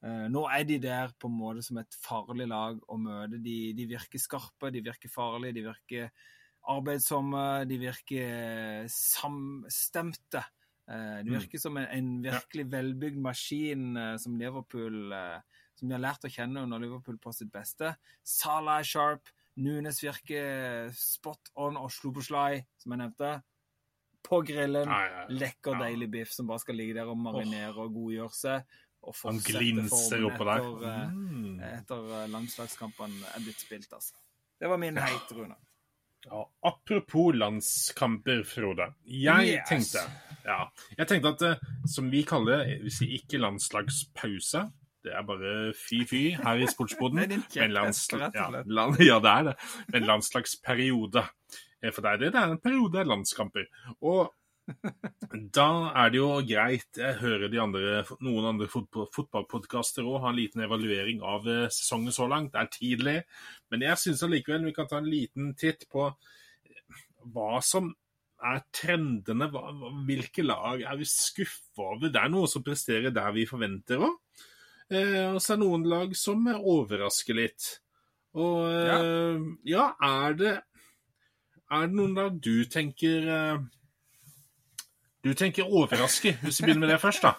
[0.00, 3.40] Eh, nå er de der på en måte som et farlig lag å møte.
[3.44, 6.12] De, de virker skarpe, de virker farlige, de virker
[6.70, 10.42] arbeidsomme, de virker samstemte.
[10.86, 11.34] de det mm.
[11.36, 16.24] virker som en, en virkelig velbygd maskin eh, som Liverpool eh, Som vi har lært
[16.26, 17.94] å kjenne under Liverpool på sitt beste.
[18.26, 19.30] Salah er sharp.
[19.60, 23.30] Nunes virker spot on og slo på slai, som jeg nevnte.
[24.24, 24.92] På grillen.
[25.32, 28.76] Lekker, deilig biff som bare skal ligge der og marinere og godgjøre seg.
[29.00, 30.60] Og Han glinser oppå der.
[30.60, 31.60] Etter, mm.
[31.70, 34.18] etter landslagskampene er blitt spilt, altså.
[34.60, 35.56] Det var min heit, Rune.
[36.26, 38.90] Ja, apropos landskamper, Frode.
[39.08, 39.68] Jeg yes.
[39.70, 40.02] tenkte
[40.44, 40.66] ja,
[40.98, 44.66] jeg tenkte at eh, som vi kaller det, hvis ikke landslagspause
[45.00, 47.22] det er bare fy-fy her i sportsboden.
[47.56, 49.54] Men landslag, ja, land, ja, det er det.
[49.94, 51.24] Men landslagsperiode.
[51.80, 52.32] Eh, for det er det.
[52.34, 53.64] Det er en periode landskamper.
[54.00, 54.28] Og
[55.56, 55.68] da
[56.02, 60.64] er det jo greit Jeg hører de andre, noen andre fotballpodkaster òg ha en liten
[60.64, 62.52] evaluering av eh, sesongen så langt.
[62.54, 63.16] Det er tidlig,
[63.72, 67.02] men jeg syns allikevel vi kan ta en liten titt på eh,
[67.34, 67.90] hva som
[68.40, 69.50] er trendene.
[70.08, 72.08] Hvilke lag er vi skuffa over?
[72.08, 74.16] Det er noe som presterer der vi forventer òg.
[74.90, 77.74] Eh, og så er det noen lag som overrasker litt.
[78.38, 78.98] Og ja,
[79.66, 80.56] ja er, det,
[81.66, 83.26] er det noen lag du tenker
[85.24, 87.36] du tenker overraske, hvis vi begynner med det først, da.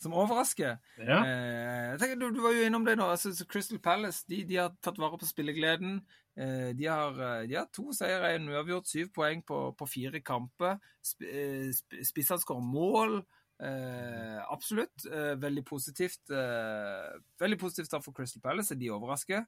[0.00, 0.78] Som overrasker?
[0.96, 1.18] Ja.
[1.20, 3.10] Eh, tenker, du, du, var jo innom det nå.
[3.12, 5.98] Altså, Crystal Palace de, de, har tatt vare på spillegleden.
[6.40, 10.22] Eh, de, har, eh, de, har, to seire, en uavgjort, syv poeng på, på fire
[10.24, 10.80] kamper.
[11.04, 13.18] Sp, eh, sp, Spissene skårer mål.
[13.60, 15.04] Eh, absolutt.
[15.04, 16.32] Eh, veldig positivt.
[16.32, 18.78] veldig positivt for Crystal Palace.
[18.80, 19.44] De overrasker.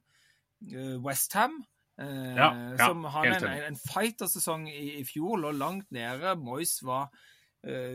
[0.69, 1.63] Eh, Westham
[1.97, 6.37] ja, ja, som hadde en, en, en fighter-sesong i, i fjor, lå langt nede.
[6.41, 7.09] Moyes var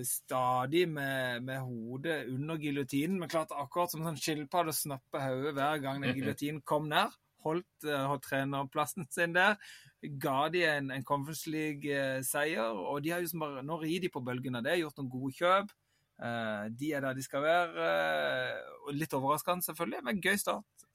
[0.04, 3.18] stadig med, med, hodet under giljotinen.
[3.20, 7.12] Men klart akkurat som en sånn skilpadde snapper hodet hver gang den giljotinen kom ned.
[7.44, 9.58] Holdt, uh, holdt trenerplassen sin der.
[10.22, 12.80] Ga de en, en Conference League-seier.
[12.80, 14.78] Og de har jo som bare, nå rir de på bølgen av det.
[14.80, 15.76] Gjort noen gode kjøp.
[16.80, 17.92] de er der de skal være.
[18.90, 20.88] litt overraskende, selvfølgelig, men gøy start.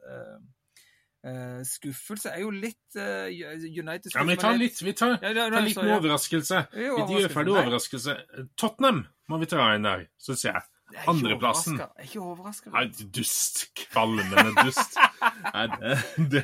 [1.63, 5.55] Skuffelse er jo litt United Ja, men vi tar litt, vi tar, ja, ja, det,
[5.55, 6.59] tar litt med overraskelse.
[6.75, 8.17] Vi gjør ferdig overraskelse.
[8.59, 10.65] Tottenham må vi ta inn der, syns jeg.
[11.07, 11.79] Andreplassen.
[11.79, 12.83] Jeg er ikke overraska.
[13.15, 13.63] Dust.
[13.79, 14.99] Kvalmende dust.
[15.55, 16.43] Nei, det,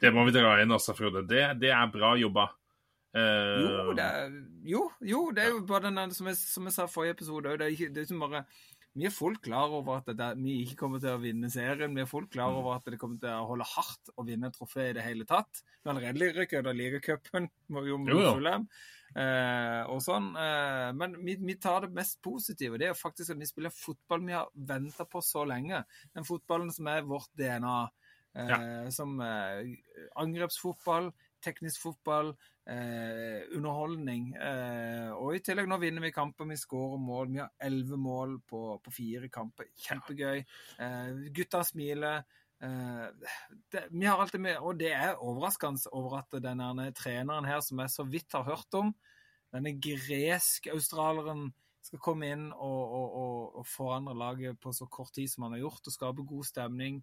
[0.00, 1.24] det, må vi dra inn også, Frode.
[1.28, 2.48] Det, det er bra jobba.
[3.16, 3.22] Uh,
[3.62, 4.32] jo, det er,
[4.68, 7.54] jo, jo, det er jo bare den som jeg, som jeg sa i forrige episode
[7.56, 8.42] det er, det er ikke bare
[8.96, 11.92] vi er fullt klar over at det, vi ikke kommer til å vinne serien.
[11.92, 12.58] Vi er fullt klar mm.
[12.62, 15.60] over at det kommer til å holde hardt å vinne trofé i det hele tatt.
[15.82, 18.64] Vi har allerede ligacupen mot Fulham.
[19.16, 20.32] Eh, og sånn.
[20.40, 22.80] Eh, men vi, vi, tar det mest positive.
[22.80, 25.84] Det er faktisk at vi spiller fotball vi har venta på så lenge.
[26.16, 27.78] Den fotballen som er vårt DNA.
[28.36, 28.58] Eh, ja.
[28.92, 29.76] Som eh,
[30.20, 31.12] angrepsfotball,
[31.46, 32.32] teknisk fotball,
[32.68, 34.32] eh, underholdning.
[34.36, 37.30] Eh, og i tillegg, nå vinner vi kamper, vi skårer mål.
[37.32, 39.70] Vi har elleve mål på, på, fire kamper.
[39.86, 40.42] Kjempegøy.
[40.82, 42.24] Eh, gutta smiler.
[42.62, 43.04] Eh,
[43.72, 47.82] det, vi har alltid med, og det er overraskende over at denne treneren her, som
[47.84, 48.94] jeg så vidt har hørt om,
[49.54, 51.50] denne gresk-australieren
[51.86, 55.56] skal komme inn og, og, og, og, forandre laget på så kort tid som han
[55.56, 57.00] har gjort, og skape god stemning.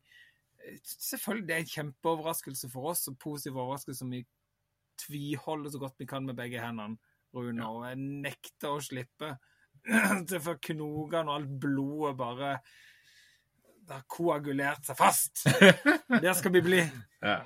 [0.63, 4.23] Eh, selvfølgelig det er en kjempeoverraskelse for oss, og positiv overraskelse som vi
[5.03, 6.97] tviholder så godt vi kan med begge hendene,
[7.33, 7.67] Rune.
[7.67, 9.35] Og jeg nekter å slippe
[10.45, 12.57] for knogene og alt blodet bare
[13.83, 15.41] det har koagulert seg fast.
[16.23, 16.79] Der skal vi bli.
[17.19, 17.41] Ja,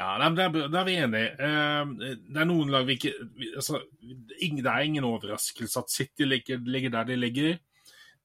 [0.00, 1.28] ja der, er vi enige.
[1.38, 3.12] Uh, det er noen lag vi ikke
[3.54, 7.60] altså, Det er ingen overraskelse at City ligger, ligger, der de ligger.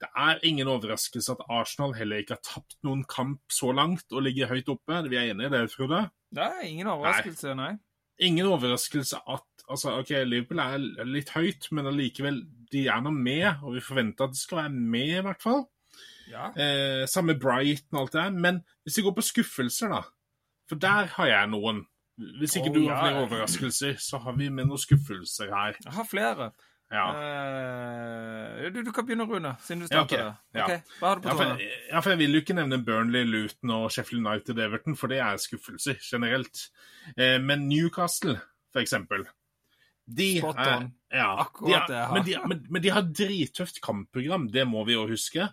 [0.02, 4.26] Det er ingen overraskelse at Arsenal heller ikke har tapt noen kamp så langt og
[4.26, 5.00] ligger høyt oppe.
[5.08, 6.02] Vi er enige i det, Frode?
[6.36, 7.74] Det er ingen overraskelse, nei.
[7.74, 7.86] nei
[8.18, 13.48] ingen overraskelse at altså, ok, Liverpool er litt høyt, men allikevel, de er nå med,
[13.64, 15.66] og vi forventer at de skal være med, i hvert fall.
[16.32, 16.50] Ja.
[16.58, 18.38] Eh, samme Brighton og alt det der.
[18.48, 20.02] Men hvis vi går på skuffelser, da,
[20.70, 21.86] for der har jeg noen.
[22.40, 23.24] Hvis ikke oh, du har flere ja.
[23.26, 25.76] overraskelser, så har vi med noen skuffelser her.
[25.84, 26.54] Jeg har flere.
[26.96, 27.06] Ja.
[27.12, 30.22] Uh, du, du, kan begynne, Rune, siden du starter.
[30.22, 30.64] Ja, okay.
[30.64, 30.98] okay.
[31.00, 31.56] Hva har du på ja,
[31.92, 35.20] ja, for jeg vil jo ikke nevne Burnley, Luton og Sheffield United Everton, for det
[35.26, 36.70] er skuffelser generelt.
[37.18, 38.40] Uh, men Newcastle,
[38.72, 39.28] for eksempel
[40.06, 40.92] de Spot on.
[41.10, 42.14] Ja, Akkurat det jeg har.
[42.14, 45.48] Men de, men, men de har drittøft kampprogram, det må vi jo huske.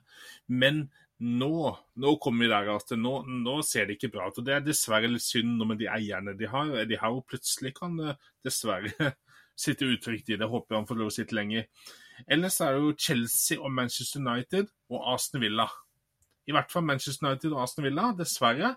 [0.53, 0.85] Men
[1.23, 1.55] nå,
[2.03, 3.15] nå kommer vi der at nå,
[3.47, 4.41] nå, ser det ikke bra ut.
[4.43, 6.75] og Det er dessverre litt synd med de eierne de har.
[6.89, 7.97] De har jo plutselig kan
[8.45, 9.13] dessverre
[9.59, 10.49] sitte utrygt i det.
[10.49, 11.67] Håper han får lov å sitte lenger.
[12.31, 15.69] Ellers er det jo Chelsea og Manchester United og Aston Villa.
[16.49, 18.75] I hvert fall Manchester United og Aston Villa, dessverre.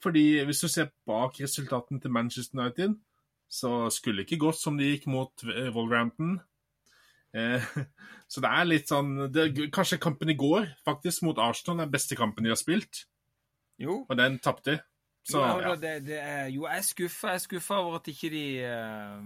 [0.00, 2.94] Fordi hvis du ser bak resultatene til Manchester United,
[3.50, 5.44] så skulle det ikke gått som det gikk mot
[5.74, 6.38] Wolverhampton.
[7.36, 7.66] Eh,
[8.30, 12.18] så det er litt sånn det, Kanskje kampen i går, faktisk, mot Arsenal, er beste
[12.18, 13.04] kampen de har spilt.
[13.80, 14.04] Jo.
[14.06, 14.80] Og den tapte de.
[15.22, 15.74] Så, ja.
[15.76, 17.34] det, det er, jo, jeg er skuffa.
[17.34, 19.18] Jeg er skuffa over at ikke de uh,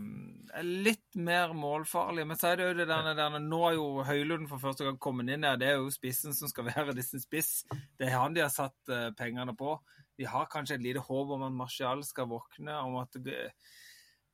[0.58, 2.26] er litt mer målfarlige.
[2.28, 4.98] Men så er det jo det der, der Nå er jo Høylund for første gang
[4.98, 5.60] kommet inn der.
[5.60, 7.62] Det er jo spissen som skal være disse spiss.
[7.70, 9.78] Det er han de har satt uh, pengene på.
[10.18, 13.16] De har kanskje et lite håp om at Martial skal våkne, om at,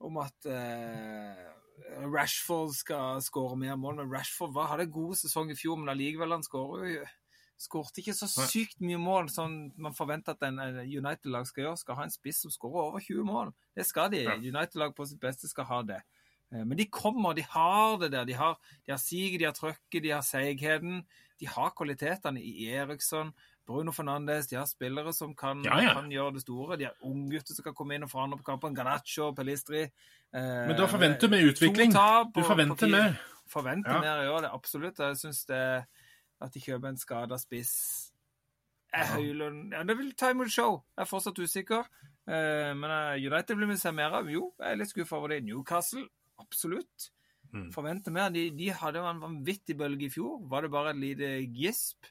[0.04, 1.46] om at uh,
[2.08, 4.00] Rashford skal skåre mer mål.
[4.00, 7.08] Men Rashford var, hadde en god sesong i fjor, men allikevel han skårer jo
[7.60, 11.80] Skårte ikke så sykt mye mål som man forventer at en United-lag skal gjøre.
[11.82, 13.52] Skal ha en spiss som skårer over 20 mål.
[13.76, 14.22] Det skal de.
[14.40, 16.00] United-lag på sitt beste skal ha det.
[16.54, 18.24] Eh, men de kommer, de har det der.
[18.24, 18.56] De har,
[18.86, 21.04] de har siget, de har trøkket, de har seigheten.
[21.40, 23.32] De har kvalitetene i Eriksson,
[23.66, 24.48] Bruno Fernandes.
[24.50, 25.94] De har spillere som kan, ja, ja.
[25.96, 26.76] kan gjøre det store.
[26.80, 28.76] De har unggutter som kan komme inn og forandre på kampen.
[28.76, 29.84] Garnaccio, Pelistri.
[29.84, 31.92] Eh, Men da forventer vi utvikling.
[31.92, 33.20] Du forventer mer.
[33.50, 34.00] Forventer ja.
[34.00, 34.40] mer, ja.
[34.44, 35.00] Det, absolutt.
[35.00, 35.62] Jeg syns det
[36.40, 37.74] at de kjøper en skada spiss.
[38.96, 40.80] Er Høylund ja, Det vil ta imot show.
[40.96, 41.88] Jeg er fortsatt usikker.
[42.26, 44.30] Uh, men uh, United blir vi se mer av.
[44.30, 45.42] Jo, jeg er litt skuffa over det.
[45.46, 46.06] Newcastle,
[46.42, 47.10] absolutt.
[47.50, 47.68] Mm.
[47.74, 48.32] Forventer mer.
[48.34, 50.40] De, de hadde en vanvittig bølge i fjor.
[50.50, 52.10] Var det bare et lite gisp?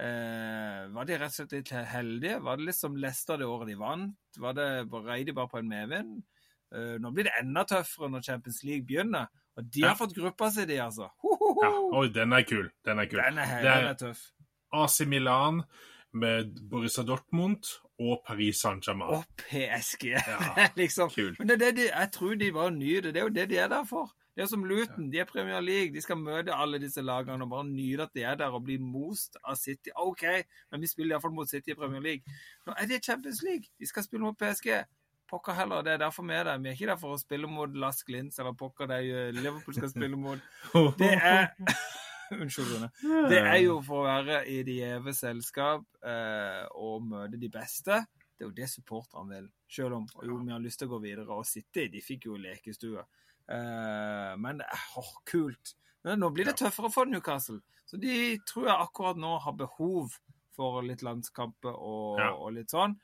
[0.00, 2.38] Eh, var de rett og slett litt heldige?
[2.40, 4.14] Var det liksom Leicester det året de vant?
[4.40, 4.68] Var det,
[5.04, 6.20] Rei de bare på en medvind?
[6.70, 9.26] nå blir det enda tøffere når Champions League begynner.
[9.58, 11.10] Og de har fått gruppa si, de, altså.
[11.24, 11.64] Ho, ho, ho.
[11.64, 12.68] Ja, oi, den er kul.
[12.86, 13.22] Den er kul.
[13.22, 14.28] Den er, den er tøff.
[14.72, 15.64] AC Milan
[16.12, 17.66] med Borussia Dortmund
[18.00, 19.18] og Paris Saint-Germain.
[19.18, 20.04] Og PSG.
[20.14, 21.10] Ja, liksom.
[21.10, 21.34] Kul.
[21.38, 23.10] Men det er det de, jeg tror de bare nyter.
[23.10, 24.14] Det er jo det de er der for.
[24.36, 25.10] Det er som Luton.
[25.12, 25.94] De er Premier League.
[25.94, 28.78] De skal møte alle disse lagene og bare nyte at de er der og bli
[28.78, 29.90] most av City.
[29.96, 30.22] OK,
[30.70, 32.38] men vi spiller iallfall mot City i Premier League.
[32.66, 33.68] Nå er det Champions League.
[33.78, 34.70] De skal spille mot PSG
[35.30, 36.60] pokker heller, det er derfor vi er der.
[36.60, 39.00] Vi er ikke der for å spille mot Lask Lins eller pokker det
[39.38, 40.42] Liverpool skal spille mot.
[41.00, 41.52] Det er
[42.30, 42.88] Unnskyld, Rune.
[43.30, 47.96] Det er jo for å være i de gjeve selskap eh, og møte de beste.
[48.30, 49.48] Det er jo det supporterne vil.
[49.70, 51.90] Selv om jo, vi har lyst til å gå videre og sitte i.
[51.90, 53.02] De fikk jo lekestue.
[53.50, 55.74] Eh, men det er oh, kult.
[56.06, 57.58] Men nå blir det tøffere for Newcastle.
[57.84, 60.14] Så de tror jeg akkurat nå har behov
[60.54, 62.30] for litt landskamper og, ja.
[62.36, 62.94] og litt sånn.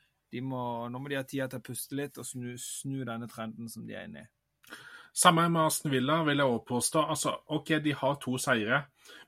[0.43, 0.61] Må,
[0.91, 3.85] nå må de ha tida til å puste litt og snu, snu denne trenden som
[3.87, 4.27] de er inne i.
[5.17, 7.03] Samme med Aston Villa, vil jeg også påstå.
[7.09, 8.83] Altså, OK, de har to seire,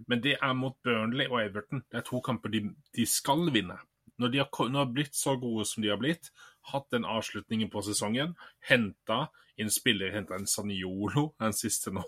[0.07, 1.81] men det er mot Burnley og Everton.
[1.89, 2.61] Det er to kamper de,
[2.95, 3.79] de skal vinne.
[4.19, 6.29] Når de har, når blitt så gode som de har blitt,
[6.69, 8.35] hatt den avslutningen på sesongen,
[8.69, 9.29] henta
[9.59, 12.05] inn spiller, henta en Saniolo, den siste nå,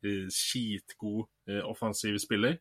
[0.00, 2.56] eh, skitgod eh, offensiv spiller.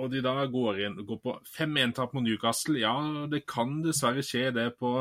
[0.00, 2.80] Og de da går, inn, går på 5-1-tap mot Newcastle.
[2.80, 2.94] Ja,
[3.30, 4.94] det kan dessverre skje det på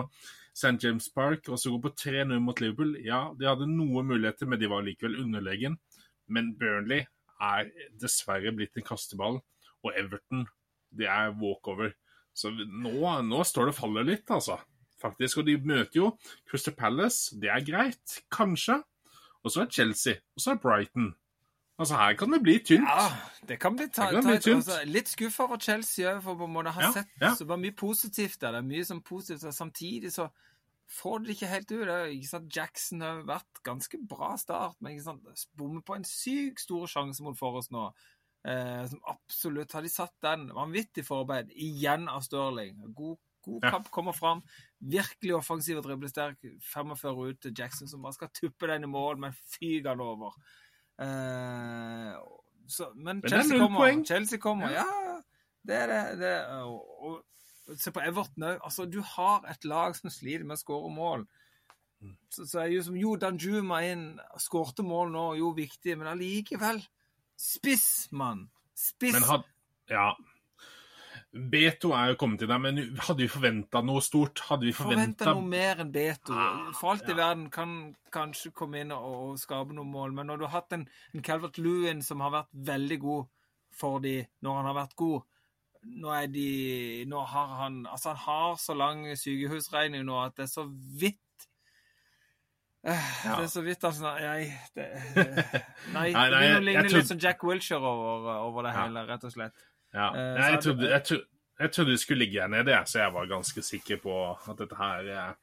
[0.51, 0.75] St.
[0.83, 2.97] James Park, og så går på 3-0 mot Liverpool.
[3.05, 5.77] Ja, de hadde noen muligheter, men de var likevel underlegen.
[6.27, 7.05] Men Burnley
[7.39, 7.69] er
[8.01, 9.39] dessverre blitt en kasteball,
[9.85, 10.43] og Everton
[10.95, 11.93] det er walkover.
[12.35, 12.93] Så nå,
[13.25, 14.57] nå står det og faller litt, altså.
[14.99, 15.39] Faktisk.
[15.39, 16.11] Og de møter jo
[16.49, 17.37] Crystal Palace.
[17.39, 18.81] Det er greit, kanskje.
[19.43, 20.19] Og så er Chelsea.
[20.35, 21.13] Og så er Brighton.
[21.79, 22.89] Altså, her kan det bli tynt.
[22.89, 23.07] Ja,
[23.47, 24.67] det kan bli, ta, kan bli tynt.
[24.67, 27.31] Altså, litt skuffa over Chelsea òg, for på en måte har ja, sett ja.
[27.39, 28.57] så var mye positivt der.
[28.57, 29.47] Det er mye som positivt.
[29.47, 30.27] Og samtidig så
[30.91, 31.85] får det ikke helt ut.
[31.87, 32.51] Det, ikke sant?
[32.55, 35.47] Jackson har vært ganske bra start, men ikke sant?
[35.57, 37.87] bommer på en sykt stor sjanse mot Forrest nå.
[38.47, 42.77] Eh, som absolutt Har de satt den vanvittig forarbeid igjen av Stirling.
[42.95, 43.95] God, god kamp ja.
[43.95, 44.43] kommer fram.
[44.79, 46.43] Virkelig offensiv og driblesterk.
[46.73, 50.35] 45 ut til Jackson, som bare skal tuppe den i mål, men fyker den over.
[50.99, 52.13] Eh,
[52.69, 54.05] så, men, men Chelsea kommer.
[54.05, 54.71] Chelsea kommer.
[54.73, 54.85] Ja,
[55.67, 56.19] det er det.
[56.19, 58.63] det og, og, se på Everton òg.
[58.65, 61.25] Altså, du har et lag som sliter med å skåre mål.
[62.01, 62.15] Mm.
[62.31, 64.05] Så, så er jo som Jo Danjuma inn,
[64.39, 66.79] skårte mål nå, jo viktig, men allikevel
[67.39, 68.49] Spiss, mann!
[68.75, 69.15] Spiss!
[69.15, 69.45] Men had,
[69.91, 70.09] ja.
[71.29, 74.41] Beto er jo kommet til deg, men hadde vi forventa noe stort?
[74.47, 76.33] Hadde vi forventa noe mer enn Beto?
[76.33, 77.13] Ah, For alt ja.
[77.13, 77.75] i verden kan
[78.13, 81.25] kanskje komme inn og, og, skape noen mål, men når du har hatt en, en
[81.25, 83.29] Calvert Lewin som har vært veldig god
[83.77, 85.21] for de når han har vært god
[86.01, 86.49] Nå er de
[87.07, 91.45] Nå har han Altså, han har så lang sykehusregning nå at det er så vidt
[92.83, 93.37] eh, ja.
[93.37, 94.89] Det er så vidt altså Nei, det,
[95.93, 99.05] nei, nei, nei det begynner å ligne litt som Jack Wilshere over, over det hele,
[99.07, 99.68] rett og slett.
[99.93, 100.11] Ja.
[100.13, 101.25] Jeg, jeg, trodde, jeg, trodde,
[101.59, 104.77] jeg, trodde, de skulle ligge her nede, så jeg var ganske sikker på at dette
[104.77, 105.35] her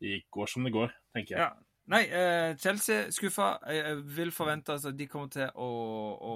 [0.00, 1.48] gikk går som det går, tenker jeg.
[1.48, 1.50] Ja.
[1.90, 3.56] Nei, uh, Chelsea skuffa.
[3.66, 5.70] Jeg vil forvente at de kommer til å,
[6.22, 6.34] å,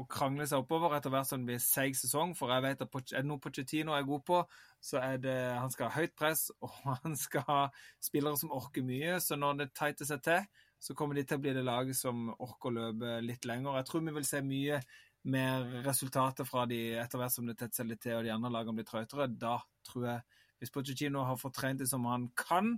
[0.00, 2.32] å, krangle seg oppover etter hvert som det blir seig sesong.
[2.38, 4.40] For jeg vet at er det noe Pochettino er god på,
[4.80, 7.60] så er det han skal ha høyt press, og han skal ha
[8.00, 9.18] spillere som orker mye.
[9.20, 10.48] Så når det tighter seg til,
[10.80, 13.82] så kommer de til å bli det laget som orker å løpe litt lenger.
[13.82, 14.80] Jeg tror vi vil se mye
[15.22, 18.52] mer resultatet fra de etter hvert som det tetter seg litt til og de andre
[18.52, 22.74] lagene blir trøytere, da tror jeg Hvis Pochettino har fått trent det som han kan,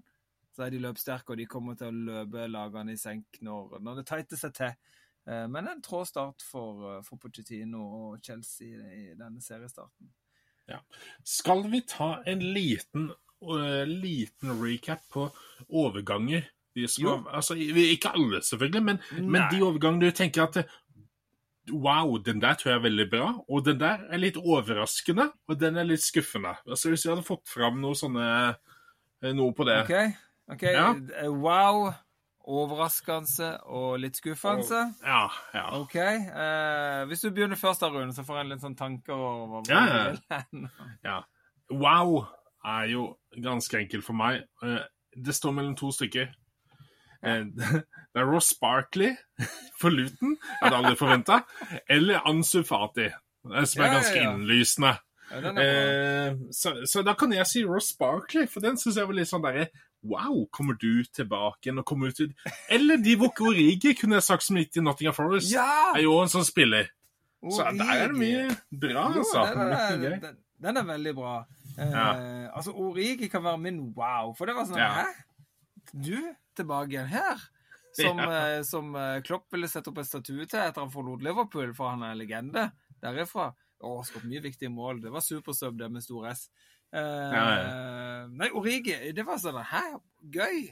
[0.55, 3.97] så er de løpsterke, og de kommer til å løpe lagene i senk når, når
[3.99, 4.77] det tighter seg til.
[5.27, 10.13] Eh, men en trå start for, eh, for Pochettino og Chelsea i denne seriestarten.
[10.71, 10.79] Ja.
[11.25, 13.11] Skal vi ta en liten,
[13.43, 15.27] uh, liten recap på
[15.69, 16.47] overganger?
[16.75, 20.63] Var, altså, ikke alle, selvfølgelig, men, men, de overgangene du tenker at
[21.71, 23.27] Wow, den der tror jeg er veldig bra.
[23.49, 26.57] Og den der er litt overraskende, og den er litt skuffende.
[26.67, 28.27] Altså Hvis vi hadde fått fram noe sånne
[29.23, 29.79] eh, noe på det.
[29.85, 30.17] OK.
[30.57, 30.65] ok.
[30.67, 30.89] Ja.
[31.23, 31.93] Eh, wow,
[32.43, 34.83] overraskende og litt skuffende.
[35.07, 35.65] Ja, ja.
[35.79, 35.97] OK.
[36.03, 39.65] Eh, hvis du begynner først, da, Rune, så får en litt sånn tanker over hva
[39.71, 40.87] ja, ja.
[41.07, 41.19] ja.
[41.73, 42.25] Wow
[42.65, 43.07] er jo
[43.43, 44.43] ganske enkelt for meg.
[44.63, 44.83] Eh,
[45.15, 46.31] det står mellom to stykker.
[47.23, 47.45] Eh,
[48.13, 49.15] det er Ross Barkley
[49.81, 51.43] for Luton, hadde aldri forventa.
[51.91, 53.09] Eller Ansu Fati,
[53.43, 54.97] som er ganske innlysende.
[55.33, 59.31] Eh, så, så, da kan jeg si Ross Barkley, for den syns jeg var litt
[59.31, 59.71] sånn derre
[60.03, 62.19] Wow, kommer du tilbake igjen og kommer ut
[62.75, 65.53] Eller Divok Origi, kunne jeg sagt som gikk til Nottingham Forest.
[65.55, 65.93] Ja!
[65.95, 66.91] Er jo en sånn spiller.
[67.43, 68.43] Så der er det mye
[68.83, 69.45] bra, altså.
[69.47, 71.37] Den, er, den, den, er, veldig bra.
[71.77, 72.09] Eh, ja.
[72.51, 74.91] Altså, Origi kan være min wow, for det var sånn ja.
[74.99, 75.07] Hæ?
[75.93, 76.19] Du
[76.59, 77.43] tilbake igjen her?
[77.97, 78.29] Som, ja.
[78.57, 81.93] Eh, som, eh, Klopp ville sette opp en statue til etter han forlot Liverpool, for
[81.93, 82.69] han er en legende
[83.03, 83.51] derifra.
[83.83, 85.03] Å, skåret mye viktige mål.
[85.03, 86.47] Det var supersub, det med stor S.
[86.93, 87.01] Eh,
[87.35, 88.27] ja, ja.
[88.31, 89.83] Nei, Origi, det var sånn Hæ?
[90.33, 90.69] Gøy!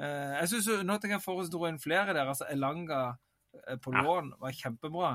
[0.00, 2.26] Eh, jeg syns Nottingham Forest dro inn flere der.
[2.26, 3.02] altså Elanga
[3.66, 5.12] eh, på lån var kjempebra.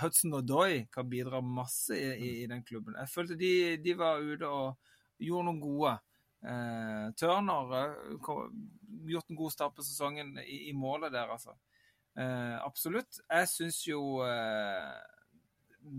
[0.00, 2.96] Hudson og Doy kan bidra masse i, i, i, den klubben.
[2.96, 3.52] Jeg følte de,
[3.84, 4.78] de var ute og
[5.20, 5.96] gjorde noen gode.
[6.44, 7.94] Eh, Turner eh,
[9.08, 11.56] gjort en god start på sesongen i, i målet der, altså.
[12.18, 13.18] Eh, absolutt.
[13.30, 14.92] Jeg syns jo eh,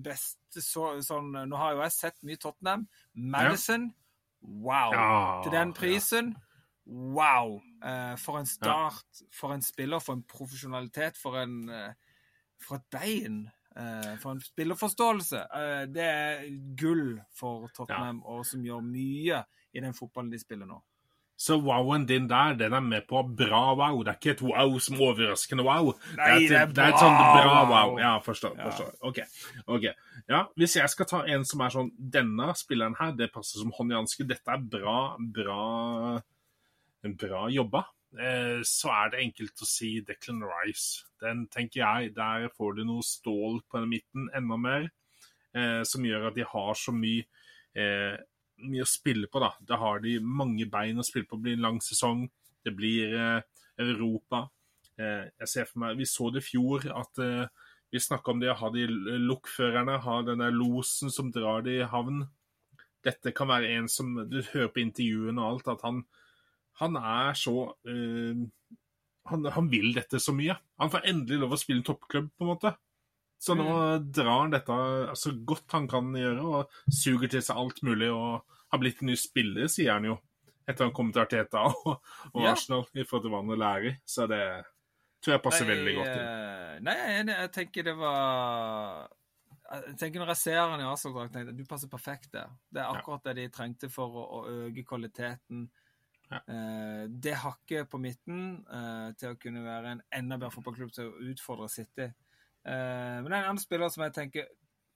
[0.05, 2.85] beste så, sånn Nå har jo jeg sett mye Tottenham.
[3.13, 4.53] Madison, ja.
[4.69, 4.95] wow!
[4.95, 6.93] Ja, Til den prisen, ja.
[7.17, 7.57] wow!
[7.83, 11.61] Eh, for en start, for en spiller, for en profesjonalitet, for en
[12.63, 13.45] For et bein!
[13.75, 15.39] for en spillerforståelse.
[15.91, 16.45] det er
[16.79, 19.41] gull for Tottenham, og som gjør mye
[19.75, 20.81] i den fotballen de spiller nå.
[21.37, 24.03] Så wowen din der, den er med på bra wow.
[24.03, 25.89] Det er ikke et wow som overraskende wow.
[26.15, 27.97] Nei, det er, det er, et sånt bra wow.
[27.99, 28.55] Ja, forstår.
[28.55, 28.93] forstår.
[29.01, 29.19] OK.
[29.67, 29.89] ok.
[30.29, 33.73] Ja, Hvis jeg skal ta en som er sånn Denne spilleren her, det passer som
[33.75, 34.27] hånd i hanske.
[34.29, 35.65] Dette er bra, bra,
[37.03, 37.83] bra jobba.
[38.15, 41.03] Eh, så er det enkelt å si Declan Rice.
[41.19, 44.87] Den tenker jeg, Der får du noe stål på den midten, enda mer,
[45.53, 47.27] eh, som gjør at de har så mye
[47.75, 48.15] eh,
[48.63, 49.51] mye å spille på, da.
[49.59, 51.39] Da har de mange bein å spille på.
[51.39, 52.25] Det blir en lang sesong.
[52.65, 54.45] Det blir eh, Europa.
[54.95, 57.47] Eh, jeg ser for meg Vi så det i fjor, at eh,
[57.91, 58.87] vi snakka om det å ha de
[59.23, 62.25] lokførerne, ha den der losen som drar det i havn.
[63.05, 66.01] Dette kan være en som Du hører på intervjuene og alt, at han,
[66.81, 68.47] han er så eh,
[69.29, 70.57] han, han, vil dette så mye.
[70.81, 72.73] Han får endelig lov å spille en toppklubb, på en måte.
[73.41, 74.05] Så nå mm.
[74.15, 74.75] drar han dette
[75.19, 78.11] så godt han kan gjøre, og suger til seg alt mulig.
[78.13, 80.15] Og har blitt en ny spiller, sier han jo,
[80.65, 81.99] etter han kom til Arteta og,
[82.33, 82.55] og ja.
[82.55, 83.99] Arsenal, i forhold til hva han lærer.
[84.07, 84.41] Så det
[85.23, 86.25] tror jeg passer nei, veldig godt inn.
[86.25, 87.29] Eh, nei, jeg.
[87.33, 89.05] Jeg tenker det var
[89.65, 92.51] jeg tenker Når jeg ser han i Arsenal-drakt, du passer perfekt der.
[92.69, 95.65] Det er akkurat det de trengte for å, å øke kvaliteten.
[96.29, 96.41] Ja.
[96.49, 101.09] Eh, det hakket på midten eh, til å kunne være en enda bedre fotballklubb til
[101.09, 102.11] å utfordre City.
[102.65, 104.47] Uh, men det er en annen spiller som jeg tenker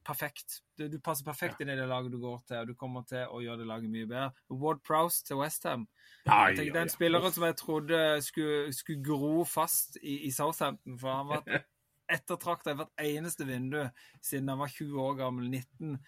[0.09, 0.59] perfekt.
[0.77, 1.65] Du, du passer perfekt ja.
[1.65, 3.91] inn i det laget du går til, og du kommer til å gjøre det laget
[3.93, 4.29] mye bedre.
[4.61, 5.85] Ward Prowse til Westham.
[6.25, 11.13] Ja, ja, den spilleren som jeg trodde skulle, skulle gro fast i, i, Southampton, for
[11.13, 11.69] han har vært
[12.17, 13.83] ettertrakta i hvert eneste vindu
[14.25, 15.51] siden han var 20 år gammel.
[15.51, 15.99] 19.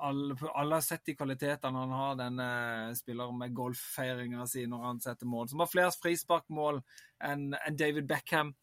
[0.00, 2.48] Alle, alle, har sett de kvalitetene han har, denne
[2.96, 5.50] spilleren med golffeiringa si når han setter mål.
[5.52, 6.80] Som har flere frisparkmål
[7.28, 8.54] enn en David Beckham.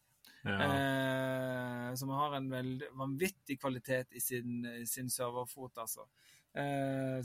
[0.46, 0.58] Ja.
[0.64, 2.50] Eh, som har en
[2.98, 6.06] vanvittig kvalitet i sin, sin serverfot, altså.
[6.54, 7.24] Eh,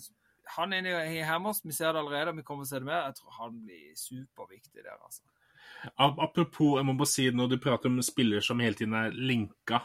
[0.58, 3.06] han er i Hammers, vi ser det allerede, vi kommer til å se det mer.
[3.08, 5.24] Jeg tror han blir superviktig der, altså.
[5.98, 9.82] Apropos, jeg må bare si når du prater om spillere som hele tiden er linka,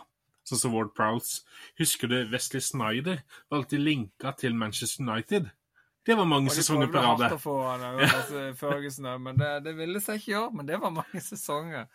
[0.47, 1.45] sånn som Ward Prowse.
[1.79, 5.51] Husker du Wesley Snyder var alltid linka til Manchester United?
[6.07, 7.21] Det var mange sesonger på rad.
[9.27, 10.53] Men det, det ville seg ikke gjøre.
[10.57, 11.91] Men det var mange sesonger.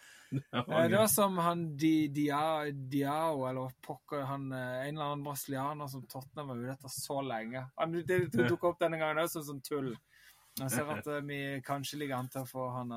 [0.54, 5.24] Eh, det var som han Di, Diao, Diao, eller pokker han, eh, en eller annen
[5.26, 7.66] brasilianer som Tottenham var ute etter så lenge.
[7.76, 9.94] Han, det, det dukket opp denne gangen også som tull.
[10.60, 12.92] Jeg ser at uh, vi kanskje ligger an til å få han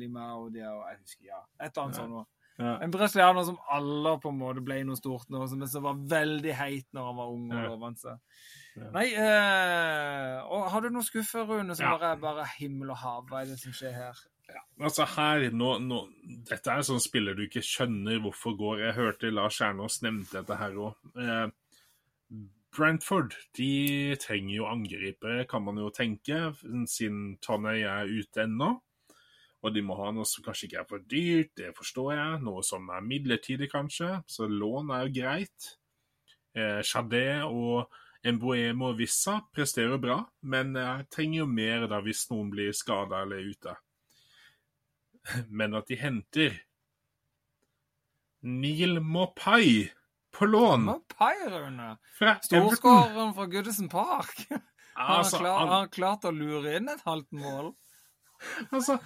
[0.00, 1.42] Limao Diao Jeg husker, ja.
[1.58, 2.24] Et eller annet sånt noe.
[2.56, 2.76] Ja.
[2.80, 6.54] En brasilianer som alle på en måte ble noe stort nå, men som var veldig
[6.54, 7.88] heit når han var ung og.
[8.74, 8.90] Ja.
[8.94, 10.33] Nei, eh,
[10.74, 11.96] har du noen skuffer, Rune, som ja.
[11.96, 13.26] bare er bare himmel og hav?
[13.30, 14.22] Hva er det som skjer her?
[14.50, 16.00] Ja, altså her, nå, nå,
[16.50, 18.82] Dette er sånn spiller du ikke skjønner hvorfor går.
[18.88, 20.98] Jeg hørte Lars Kjernås nevnte dette her òg.
[21.16, 21.46] Eh,
[22.74, 26.50] Brentford de trenger jo angripere, kan man jo tenke,
[26.90, 28.74] siden Tonnøy er ute ennå.
[29.64, 32.40] Og de må ha noe som kanskje ikke er for dyrt, det forstår jeg.
[32.44, 34.10] Noe som er midlertidig, kanskje.
[34.28, 35.70] Så lån er jo greit.
[36.52, 37.94] Eh, Chadet og
[38.24, 43.22] Emboemo og Vissa presterer bra, men jeg trenger jo mer da hvis noen blir skada
[43.24, 43.74] eller ute
[45.58, 46.56] men at de henter
[48.44, 49.88] Neil Mopai
[50.34, 50.82] på lån.
[50.90, 51.94] Mopai, Rune.
[52.44, 54.34] Storskåreren fra Goodison Park.
[54.94, 55.68] Han har, altså, klar, han...
[55.68, 57.72] han klart å lure inn et halvt mål.
[58.74, 58.98] Altså,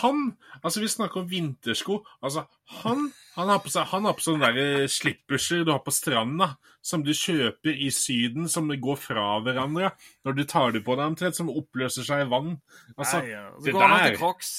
[0.00, 2.00] han Altså, vi snakker om vintersko.
[2.22, 2.44] Altså,
[2.82, 3.06] han,
[3.36, 6.52] han har på seg Han har på sånne der slipperser du har på stranda,
[6.84, 9.92] som du kjøper i Syden, som går fra hverandre
[10.26, 12.56] når du tar dem på deg omtrent, som oppløser seg i vann.
[12.96, 13.46] Altså, Nei, ja.
[13.60, 14.52] Så går han til Crocs.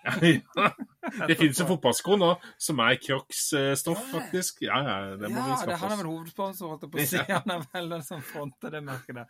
[1.28, 2.30] det finnes jo fotballsko nå
[2.60, 4.60] som er Crocs-stoff, faktisk.
[4.66, 5.84] Ja, ja, det må ja, vi skaffe oss.
[5.84, 7.22] Han er vel hovedsponsor, holdt jeg på å si.
[7.30, 9.26] Han er vel den som fronter det merket der.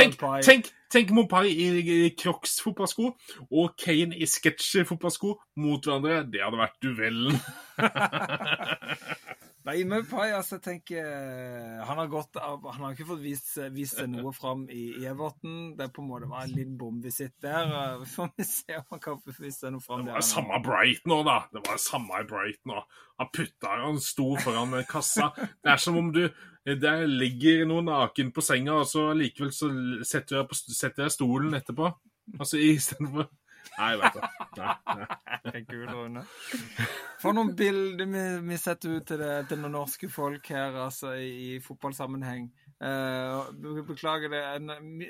[0.00, 3.12] tenk, tenk, tenk Mopai i Crocs-fotballsko
[3.50, 6.24] og Kane i Sketcher-fotballsko mot hverandre.
[6.30, 7.40] Det hadde vært duellen.
[9.68, 13.98] Nei, Maupai, altså, tenker eh, Han har gått av Han har ikke fått vist, vist
[13.98, 15.74] seg noe fram i, Everton.
[15.76, 17.68] Det er på en måte var en liten bomvisitt der.
[18.00, 20.22] Vi får se om han kan få vise seg noe fram der.
[20.40, 21.38] Samme Brighton òg, da.
[21.52, 23.00] Det var samme Bright Brighton òg.
[23.20, 25.32] Han putta Han sto foran kassa.
[25.36, 26.28] Det er som om du
[26.64, 29.70] Der ligger noe naken på senga, og så likevel så
[30.04, 31.88] setter jeg, på, setter jeg stolen etterpå.
[32.38, 33.28] Altså istedenfor
[33.78, 34.20] Nei, vet du.
[34.56, 34.74] Nei,
[35.44, 35.60] nei.
[35.68, 36.22] Kul, Rune.
[37.20, 41.12] For noen bilder vi, vi setter ut til, det, til noen norske folk her, altså,
[41.20, 42.48] i, i fotballsammenheng.
[42.80, 44.62] Uh, beklager det.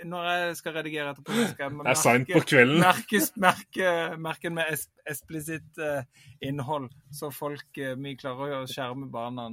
[0.05, 2.81] Når jeg skal redigere etterpå, skal jeg merke, det på kvelden.
[2.83, 6.03] merke, merke, merke med es, eksplisitt uh,
[6.43, 9.47] innhold, så folk uh, vi klarer å skjerme barna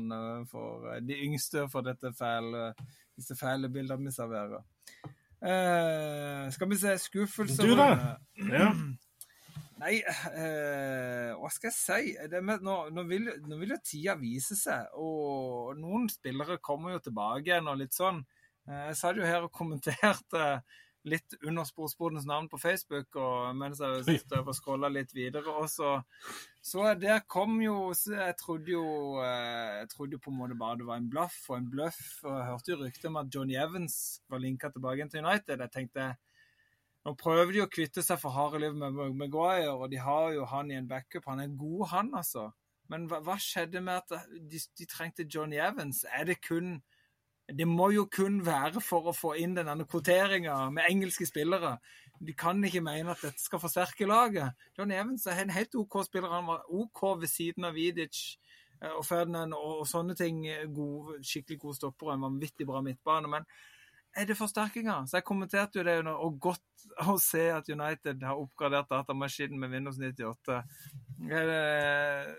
[0.50, 2.72] for de yngste for dette fæle,
[3.14, 4.66] disse fæle bildene vi serverer.
[6.52, 8.18] skal vi se skuffelser Du, da?
[8.50, 8.72] Ja.
[9.78, 12.16] Nei, eh, hva skal jeg si?
[12.42, 17.04] Med, nå, nå, vil, nå, vil, jo tida vise seg, og noen spillere kommer jo
[17.06, 18.24] tilbake igjen og litt sånn.
[18.66, 20.50] Eh, jeg satt jo her og kommenterte
[21.08, 25.54] litt under Sportsbodens navn på Facebook og mens jeg stod og scrolla litt videre.
[25.62, 25.94] Og så,
[26.62, 28.86] så der kom jo Jeg trodde jo
[29.24, 32.02] eh, jeg trodde jo på en måte bare det var en blaff og en bløff.
[32.26, 33.98] Og jeg hørte jo rykter om at Johnny Evans
[34.30, 35.64] var linka tilbake til United.
[35.64, 36.10] Jeg tenkte
[37.08, 40.48] nå prøver de å kvitte seg for harde liv med Maguire, og de har jo
[40.52, 41.30] han i en backup.
[41.32, 42.50] Han er god, han, altså.
[42.92, 46.04] Men hva, hva skjedde med at de, de, trengte Johnny Evans?
[46.12, 46.82] Er det kun
[47.48, 51.78] Det må jo kun være for å få inn denne kvoteringa med engelske spillere.
[52.20, 54.52] De kan ikke mene at dette skal forsterke laget.
[54.76, 56.34] Johnny Evans er en helt OK spiller.
[56.34, 58.20] Han var OK ved siden av Vidic
[58.82, 60.44] eh, og Ferdinand og, og sånne ting.
[60.76, 63.32] God, skikkelig god stopper og en vanvittig bra midtbane.
[63.32, 63.48] men
[64.16, 65.06] er det forsterkninger?
[65.06, 69.60] Så jeg kommenterte jo det under, og godt å se at United har oppgradert datamaskinen
[69.62, 70.62] med Windows 98.
[71.30, 72.38] Jeg,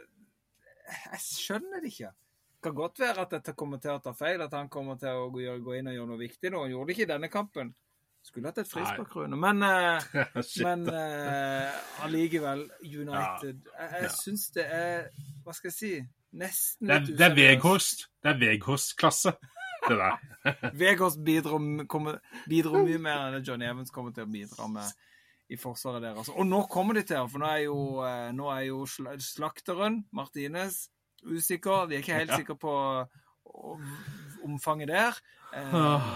[1.22, 2.14] skjønner det ikke.
[2.58, 5.14] Det kan godt være at dette kommer til å ta feil, at han kommer til
[5.14, 6.64] å gå, inn og gjøre noe viktig nå.
[6.64, 7.74] Han gjorde det ikke i denne kampen.
[8.26, 9.38] Skulle hatt et frispark, Rune.
[9.38, 15.06] Men, uh, men uh, allikevel, United Jeg, jeg syns det er
[15.46, 15.92] Hva skal jeg si?
[16.38, 17.38] Nesten litt useriøst.
[17.38, 18.04] Veghorst.
[18.20, 19.32] Det er Veghorst-klasse
[19.92, 20.24] det deg.
[20.80, 21.60] Vegårs bidro,
[22.48, 25.06] bidro, mye mer enn det Johnny Evans kommer til å bidra med
[25.48, 26.28] i forsvaret deres.
[26.34, 30.86] Og nå kommer de til, for nå er jo, eh, nå er jo slakteren, Martinez,
[31.24, 31.88] usikker.
[31.88, 32.74] De er ikke helt sikre på
[34.44, 35.20] omfanget der.
[35.56, 36.08] Eh,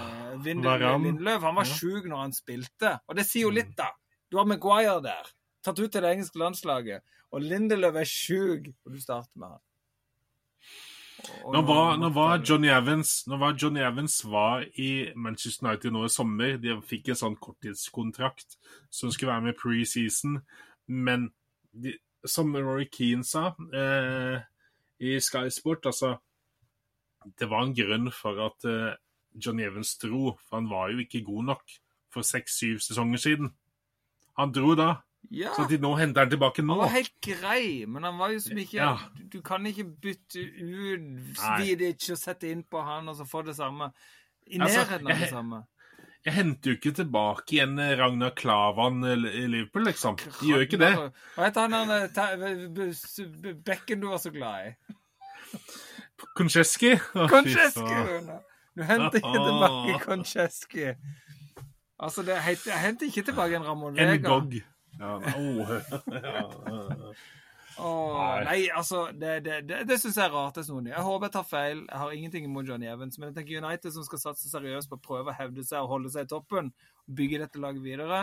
[0.44, 3.88] Lindløv han var sjuk når han spilte, og det sier jo litt, da.
[4.32, 5.32] Du har Maguire der,
[5.64, 9.62] tatt ut til det engelske landslaget, og Lindeløv er sjuk, og du starter med han.
[11.52, 16.04] Nå var, når var, Johnny Evans Nå var Johnny Evans var i Manchester United nå
[16.06, 16.56] i sommer.
[16.62, 18.56] De fikk en sånn korttidskontrakt
[18.90, 20.40] som skulle være med preseason.
[20.86, 21.28] Men
[21.72, 21.94] de,
[22.26, 24.42] som Rory Keane sa eh,
[25.02, 26.16] i Sky Sport, altså
[27.38, 28.94] Det var en grunn for at eh,
[29.34, 31.76] Johnny Evans dro, for han var jo ikke god nok
[32.12, 33.52] for seks-syv sesonger siden.
[34.38, 34.94] Han dro da.
[35.30, 35.52] Ja.
[35.56, 36.74] Så de nå henter han tilbake nå.
[36.74, 38.94] Han var helt grei, men han var jo som ikke ja.
[39.32, 43.56] du, kan ikke bytte ut Vidic og sette inn på han og så få det
[43.56, 43.92] samme.
[44.46, 45.62] I altså, nærheten av det samme.
[46.22, 50.18] Jeg henter jo ikke tilbake igjen Ragnar Klavan i Liverpool, liksom.
[50.20, 50.90] De gjør ikke det.
[51.34, 54.74] Hva heter han eh, bekken du var så glad i?
[56.38, 56.92] Koncheski.
[57.32, 58.02] Koncheski!
[58.76, 60.92] Du henter ikke tilbake Koncheski.
[61.98, 64.14] Altså, det, jeg henter ikke tilbake en Ramón Vega.
[64.14, 64.54] En Gog.
[65.02, 65.70] Ja, oh.
[67.78, 70.60] Oh, nei, altså Det, det, det, det syns jeg er rart.
[70.60, 71.82] Jeg håper jeg tar feil.
[71.88, 73.18] Jeg har ingenting imot Johnny Evans.
[73.18, 75.96] Men jeg tenker United som skal satse seriøst på å prøve å hevde seg og
[75.96, 76.70] holde seg i toppen,
[77.10, 78.22] bygge dette laget videre,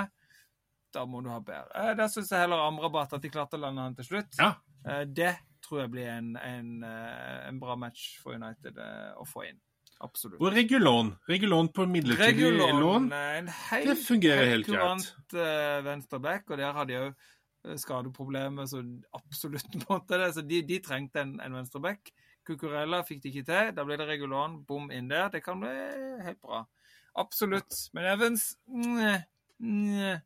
[0.94, 1.70] da må du ha bedre.
[1.76, 4.40] Eh, der syns jeg heller Amrabat at de klarte å lande han til slutt.
[4.40, 4.54] Ja.
[4.86, 8.80] Eh, det tror jeg blir en, en, eh, en bra match for United
[9.20, 9.60] å få inn.
[10.00, 10.40] Absolutt.
[10.40, 11.12] Og Regulon.
[11.28, 13.10] Regulon på midlertidig Regulon, lån.
[13.84, 14.80] det fungerer helt greit.
[14.80, 17.10] Kurant uh, venstreback, og der hadde de òg
[17.68, 18.80] uh, skadeproblemer så
[19.18, 20.32] absolutt måtte det.
[20.38, 22.14] Så de, de trengte en, en venstreback.
[22.48, 23.74] Cucurella fikk de ikke til.
[23.76, 25.28] Da ble det Regulon, bom inn der.
[25.36, 25.76] Det kan bli
[26.24, 26.64] helt bra.
[27.20, 27.76] Absolutt.
[27.94, 29.18] Men Evans nye,
[29.68, 30.18] nye,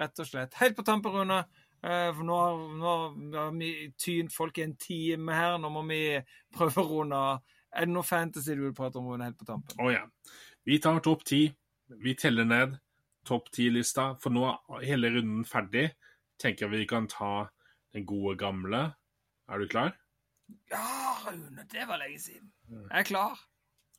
[0.00, 0.54] Rett og slett.
[0.58, 1.44] Helt på tampen, Rune.
[1.82, 5.58] Uh, for nå har, nå har vi tynt folk i en time her.
[5.62, 6.04] Nå må vi
[6.56, 7.58] prøve å runde av.
[7.72, 9.78] Er det noe fantasy du vil prate om helt på tampen?
[9.80, 10.04] Å oh, ja.
[10.68, 11.46] Vi tar topp ti.
[12.02, 12.76] Vi teller ned
[13.26, 15.90] topp ti-lista, for nå er hele runden ferdig.
[16.42, 17.48] Tenker vi kan ta
[17.94, 18.84] den gode gamle.
[19.48, 19.94] Er du klar?
[20.70, 22.52] Ja, Rune, det var lenge siden.
[22.68, 23.38] Jeg er klar.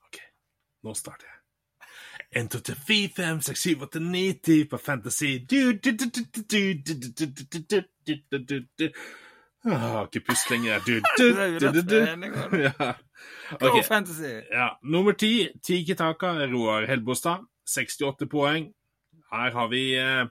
[0.07, 0.19] OK,
[0.83, 1.39] nå starter jeg.
[2.33, 5.31] 1, 2, 3, 4, 5, 6, 7, 8, 9, 10 på Fantasy.
[5.49, 7.27] Du, du, du, du, du, du, du, du,
[8.05, 8.87] du, du, du, du.
[9.63, 10.79] Jeg har ikke pust lenger.
[10.85, 11.27] Du, du,
[11.59, 12.57] du, du, du.
[12.59, 12.93] Ja.
[13.69, 13.83] Okay.
[13.83, 14.31] Fantasy.
[14.51, 14.69] Ja.
[14.83, 17.45] Nummer ti, Tiki Taka, Roar Helbostad.
[17.69, 18.71] 68 poeng.
[19.31, 20.25] Her har vi eh,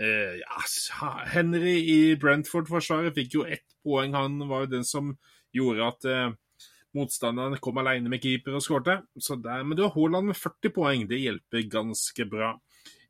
[0.00, 4.16] eh, ja, Henry i Brentford-forsvaret fikk jo ett poeng.
[4.16, 5.14] Han var jo den som
[5.54, 6.32] gjorde at eh,
[6.98, 9.00] motstanderen kom alene med keeper og skårte.
[9.54, 11.06] Men du har Haaland med 40 poeng.
[11.10, 12.56] Det hjelper ganske bra.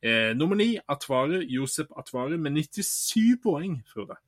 [0.04, 4.18] Eh, nummer ni, Atvaru, Josep Atvaru med 97 poeng, Frode.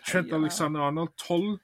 [0.00, 1.58] Trent Alexander Arnold 12.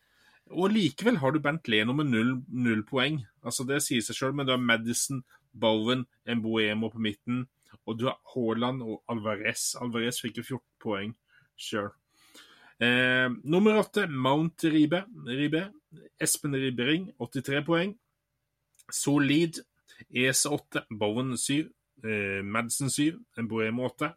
[0.49, 3.21] Og likevel har du Bernt Leno med null, null poeng.
[3.45, 5.23] Altså Det sier seg sjøl, men du har Madison,
[5.53, 7.47] Bowen, Emboemo på midten.
[7.87, 9.75] Og du har Haaland og Alvarez.
[9.81, 11.15] Alvarez fikk jo 14 poeng
[11.59, 11.91] sjøl.
[12.81, 15.03] Eh, nummer åtte, Mount Ribe.
[15.27, 15.65] Ribe.
[16.21, 17.97] Espen Ribering, 83 poeng.
[18.93, 19.61] Solid.
[20.15, 21.73] ESE 8, Bowen 7,
[22.05, 24.13] eh, Madsen 7, Emboemo 8.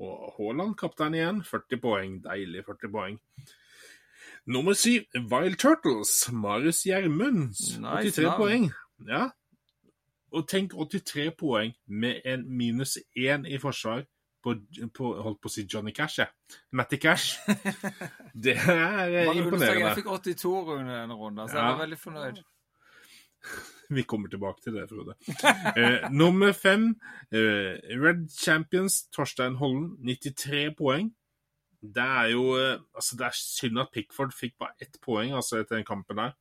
[0.00, 2.14] Og Haaland kaptein igjen, 40 poeng.
[2.24, 3.18] Deilig 40 poeng.
[4.46, 6.14] Nummer syv, Wild Turtles.
[6.32, 7.76] Marius Gjermunds.
[7.78, 8.38] Nice 83 navn.
[8.40, 8.64] poeng.
[9.08, 9.26] Ja.
[10.32, 14.06] Og tenk 83 poeng med en minus 1 i forsvar
[14.42, 14.54] på,
[14.96, 16.30] på holdt på å si Johnny Cash, jeg.
[16.72, 17.34] Matty Cash.
[18.44, 19.82] Det er eh, imponerende.
[19.90, 21.72] jeg fikk 82 under denne runden, så jeg Ja.
[21.74, 22.40] var veldig fornøyd.
[23.96, 25.16] Vi kommer tilbake til det, Frode.
[25.76, 26.92] Eh, nummer fem,
[27.32, 31.10] eh, Red Champions, Torstein Hollen, 93 poeng.
[31.80, 35.60] Det er jo eh, altså Det er synd at Pickford fikk bare ett poeng altså
[35.60, 36.36] etter den kampen der.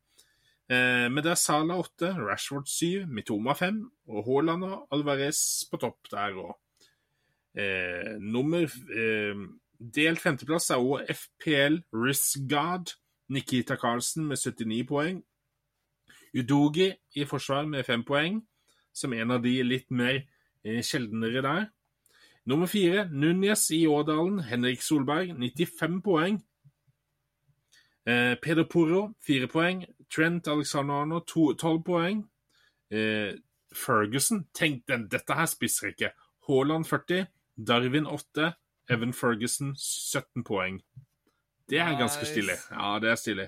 [0.69, 5.79] Eh, men det er Sala 8, Rashford 7, Mitoma 5 og Haaland og Alvarez på
[5.81, 6.53] topp der òg.
[7.57, 9.47] Eh, nummer eh,
[9.79, 12.93] Delt femteplass er òg FPL Risgard,
[13.31, 15.23] Nikita Carlsen med 79 poeng.
[16.33, 18.41] Udogi i forsvar med fem poeng,
[18.93, 20.23] som en av de litt mer
[20.63, 21.67] eh, sjeldnere der.
[22.49, 26.39] Nummer fire, Núñez i Årdalen, Henrik Solberg, 95 poeng.
[28.05, 29.83] Eh, Peder Porro, fire poeng.
[30.09, 32.23] Trent Alexander Arno, tolv 12 poeng.
[32.91, 33.35] Eh,
[33.73, 36.09] Ferguson, tenk den, dette her spisser ikke.
[36.47, 37.27] Haaland 40,
[37.67, 38.53] Darwin 8,
[38.89, 40.81] Evan Ferguson 17 poeng.
[41.69, 42.57] Det er ganske stilig.
[42.71, 43.47] Ja, det er stilig.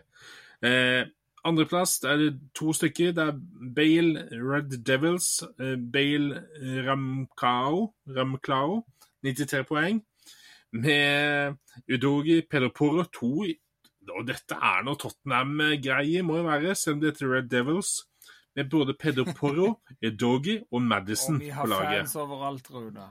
[0.61, 1.07] Eh,
[1.47, 3.13] Andreplass det er to stykker.
[3.17, 3.39] Det er
[3.75, 5.41] Bale Red Devils.
[5.59, 6.43] eh, Bale
[6.87, 8.83] Ramkao, Ramklao,
[9.23, 10.01] 93 poeng.
[10.73, 11.55] Med
[11.91, 13.31] Udogi Pedroporo 2.
[14.11, 17.91] Og dette er noe Tottenham-greie, må jo være, selv om det heter Red Devils.
[18.55, 21.55] Med både Pedoporo, Udogi og Madison på laget.
[21.55, 23.09] Og vi har fans overalt, Rune.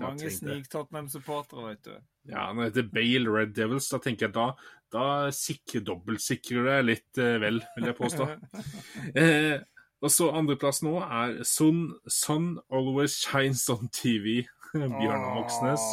[0.00, 1.94] Mange snik-Tottenham-supportere, vet du.
[2.30, 4.46] Ja, når det heter Bale Red Devils, da tenker jeg da,
[4.92, 8.28] da sikrer, dobbeltsikrer det litt eh, vel, vil jeg påstå.
[9.22, 9.56] eh,
[10.04, 14.42] og så andreplass nå er Sun, Sun Always Shines on TV.
[14.74, 15.86] Bjørnar Moxnes.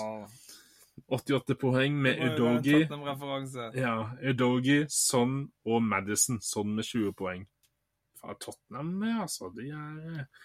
[1.14, 2.84] 88 poeng med Udogi.
[3.78, 3.96] Ja,
[4.30, 6.42] Udogi, Son og Madison.
[6.42, 7.46] Son med 20 poeng.
[8.22, 9.50] Fra Tottenham, altså.
[9.56, 10.44] De er eh,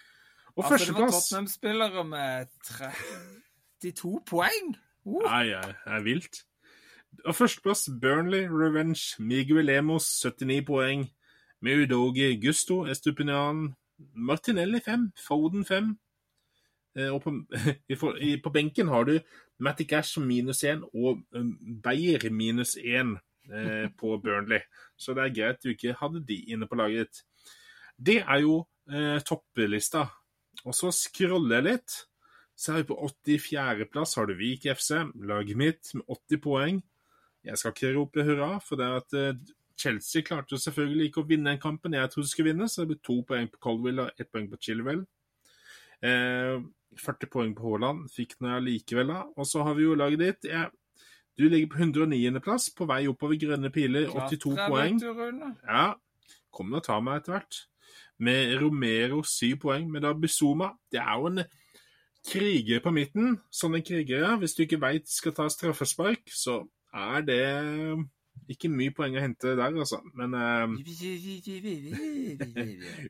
[0.59, 2.45] Og Altså, det var Tottenham-spillere med
[3.81, 4.75] 32 poeng!
[5.05, 5.23] Uh.
[5.23, 6.41] Nei, det er vilt.
[7.25, 9.15] Og førsteplass Burnley Revenge.
[9.23, 11.07] Miguel Lemos 79 poeng.
[11.61, 13.73] Meudogi Gusto Estupinian.
[14.15, 15.11] Martinelli 5.
[15.27, 15.99] Foden 5.
[16.95, 17.33] Eh, Og på,
[18.43, 19.19] på benken har du
[19.59, 23.17] Matty Cash som minus 1 og um, Beyer minus 1
[23.53, 24.59] eh, på Burnley.
[24.97, 27.23] Så det er greit du ikke hadde de inne på laget ditt.
[28.07, 30.07] Det er jo eh, topplista.
[30.65, 31.97] Og så scroller jeg litt.
[32.59, 34.91] Så er vi på 84.-plass har du Vik FC,
[35.23, 36.81] laget mitt, med 80 poeng.
[37.47, 41.29] Jeg skal ikke rope hurra, for det at eh, Chelsea klarte jo selvfølgelig ikke å
[41.29, 44.09] vinne den kampen jeg trodde de skulle vinne, så det ble to poeng på Colville
[44.09, 45.05] og ett poeng på Chilwell.
[46.03, 46.59] Eh,
[46.99, 49.23] 40 poeng på Haaland fikk nå jeg likevel, da.
[49.39, 50.49] Og så har vi jo laget ditt.
[50.51, 51.07] Jeg,
[51.39, 55.01] du ligger på 109.-plass, på vei oppover grønne piler, 82 Klart, poeng.
[55.63, 55.87] Ja,
[56.51, 57.59] Kom og ta meg etter hvert.
[58.19, 59.89] Med Romero syv poeng.
[59.91, 61.43] Men da Bizuma Det er jo en
[62.27, 63.39] kriger på midten.
[63.51, 66.61] Sånne krigere, hvis du ikke veit skal ta straffespark, så
[66.93, 67.43] er det
[68.49, 69.99] ikke mye poeng å hente der, altså.
[70.17, 70.67] Men uh,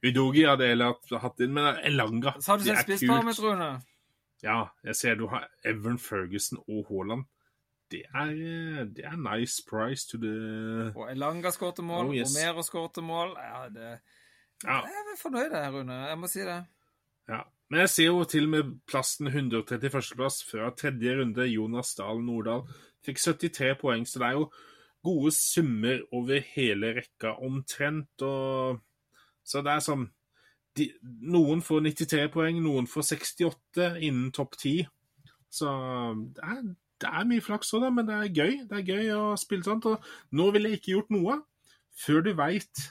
[0.05, 3.87] Udogi hadde jeg hatt inn, men Elanga Så har du sett kult.
[4.43, 7.25] Ja, jeg ser du har Evan Ferguson og Haaland.
[7.89, 10.29] Det er, eh, det er nice price to the
[10.93, 12.35] Og Elanga skårte mål, Oh, yes.
[12.35, 13.33] Romero skårte mål.
[13.41, 13.99] Ja, det...
[14.65, 14.81] Ja.
[14.83, 16.01] Jeg er fornøyd der, Rune.
[16.09, 16.59] Jeg må si det.
[17.29, 20.15] Ja, men jeg ser jo til og med plassen 131.
[20.17, 21.47] plass fra tredje runde.
[21.47, 22.65] Jonas Dahl Nordahl
[23.05, 24.49] fikk 73 poeng, så det er jo
[25.05, 28.25] gode summer over hele rekka omtrent.
[28.25, 28.81] Og...
[29.45, 30.09] Så det er sånn
[30.77, 30.89] de...
[31.31, 34.87] Noen får 93 poeng, noen får 68 innen topp 10.
[35.49, 35.71] Så
[36.35, 36.61] det er,
[37.01, 38.55] det er mye flaks òg, men det er gøy.
[38.69, 39.87] Det er gøy å spille sånt.
[39.89, 41.39] Og nå ville jeg ikke gjort noe
[41.99, 42.89] før du veit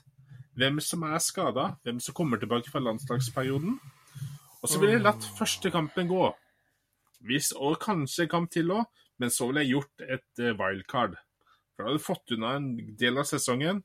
[0.58, 3.78] hvem som er skada, hvem som kommer tilbake fra landslagsperioden.
[4.58, 6.24] Og så ville jeg latt første kampen gå.
[7.28, 8.86] Hvis, og kanskje en kamp til òg,
[9.18, 11.16] men så ville jeg gjort et eh, wildcard.
[11.74, 12.68] For da hadde du fått unna en
[12.98, 13.82] del av sesongen,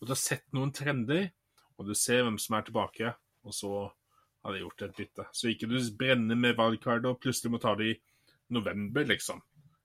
[0.00, 1.30] og du har sett noen trender,
[1.78, 3.12] og du ser hvem som er tilbake,
[3.46, 3.72] og så
[4.42, 5.28] hadde jeg gjort et bytte.
[5.36, 7.96] Så ikke du brenner med wildcard og plutselig må ta det i
[8.52, 9.40] november, liksom.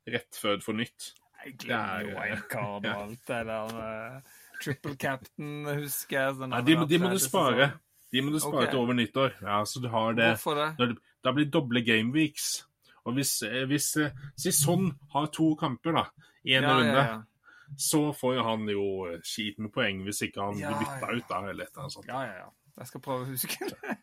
[0.07, 1.11] Rett før du får nytt.
[1.44, 4.22] Jeg glemmer wildcard og alt det der
[4.63, 6.38] triple captain, husker jeg.
[6.39, 7.71] Sånn Nei, de, de må du spare.
[8.13, 8.71] De må du spare okay.
[8.71, 9.38] til over nyttår.
[9.43, 10.34] Ja, så du har det.
[10.38, 10.97] Hvorfor det?
[11.25, 12.51] Da blir det doble gameweeks.
[13.07, 13.39] Og hvis,
[13.69, 13.89] hvis,
[14.43, 16.05] hvis sånn har to kamper da,
[16.47, 17.75] i en ja, runde, ja, ja.
[17.79, 18.88] så får jo han jo
[19.23, 22.09] skiten med poeng hvis ikke han blir bytta ut da, eller et eller annet sånt.
[22.11, 22.49] Ja, ja, ja.
[22.77, 23.95] Jeg skal prøve å huske det.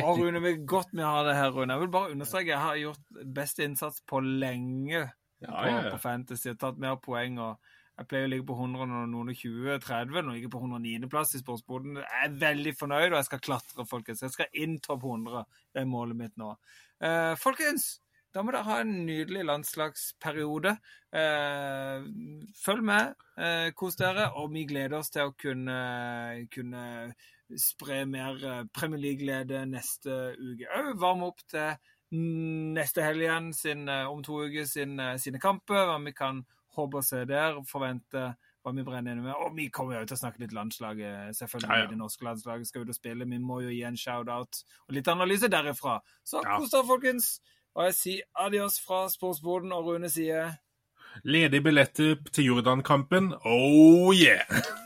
[0.00, 1.74] Å, Rune, vi godt vi har det her, Rune.
[1.74, 5.90] Jeg vil bare understreke jeg har gjort beste innsats på lenge ja, på, ja, ja.
[5.90, 6.54] på Fantasy.
[6.56, 7.36] Tatt mer poeng.
[7.42, 10.14] og Jeg pleier å ligge på 100 og noen 20-30.
[10.26, 12.00] Nå ligger på 109.-plass i sportsboden.
[12.02, 14.24] Jeg er veldig fornøyd, og jeg skal klatre, folkens.
[14.26, 15.44] Jeg skal inn topp 100.
[15.70, 16.54] Det er målet mitt nå.
[17.04, 17.92] Uh, folkens,
[18.34, 20.72] da må dere ha en nydelig landslagsperiode.
[21.14, 22.06] Eh,
[22.58, 25.76] følg med, eh, kos dere, og vi gleder oss til å kunne,
[26.50, 26.82] kunne
[27.60, 30.66] spre mer eh, Premier League-glede neste uke.
[30.66, 31.76] Òg varme opp til
[32.74, 35.86] neste helg igjen sin, eh, om to uker sin, eh, sine kamper.
[35.86, 36.44] Hva vi kan
[36.76, 37.60] håpe å se der.
[37.68, 38.26] Forvente
[38.64, 39.34] hva vi brenner inne med.
[39.44, 41.36] Og vi kommer jo til å snakke litt landslaget.
[41.38, 41.90] Selvfølgelig ja, ja.
[41.90, 43.28] det norske landslaget skal ut og spille.
[43.28, 45.98] Vi må jo gi en shout-out og litt analyse derifra.
[46.24, 47.34] Så kos dere, folkens.
[47.74, 50.54] Og jeg sier adios fra sportsboden, og Rune sier
[51.22, 53.34] Ledige billetter til Jordan-kampen.
[53.44, 54.48] Oh yeah!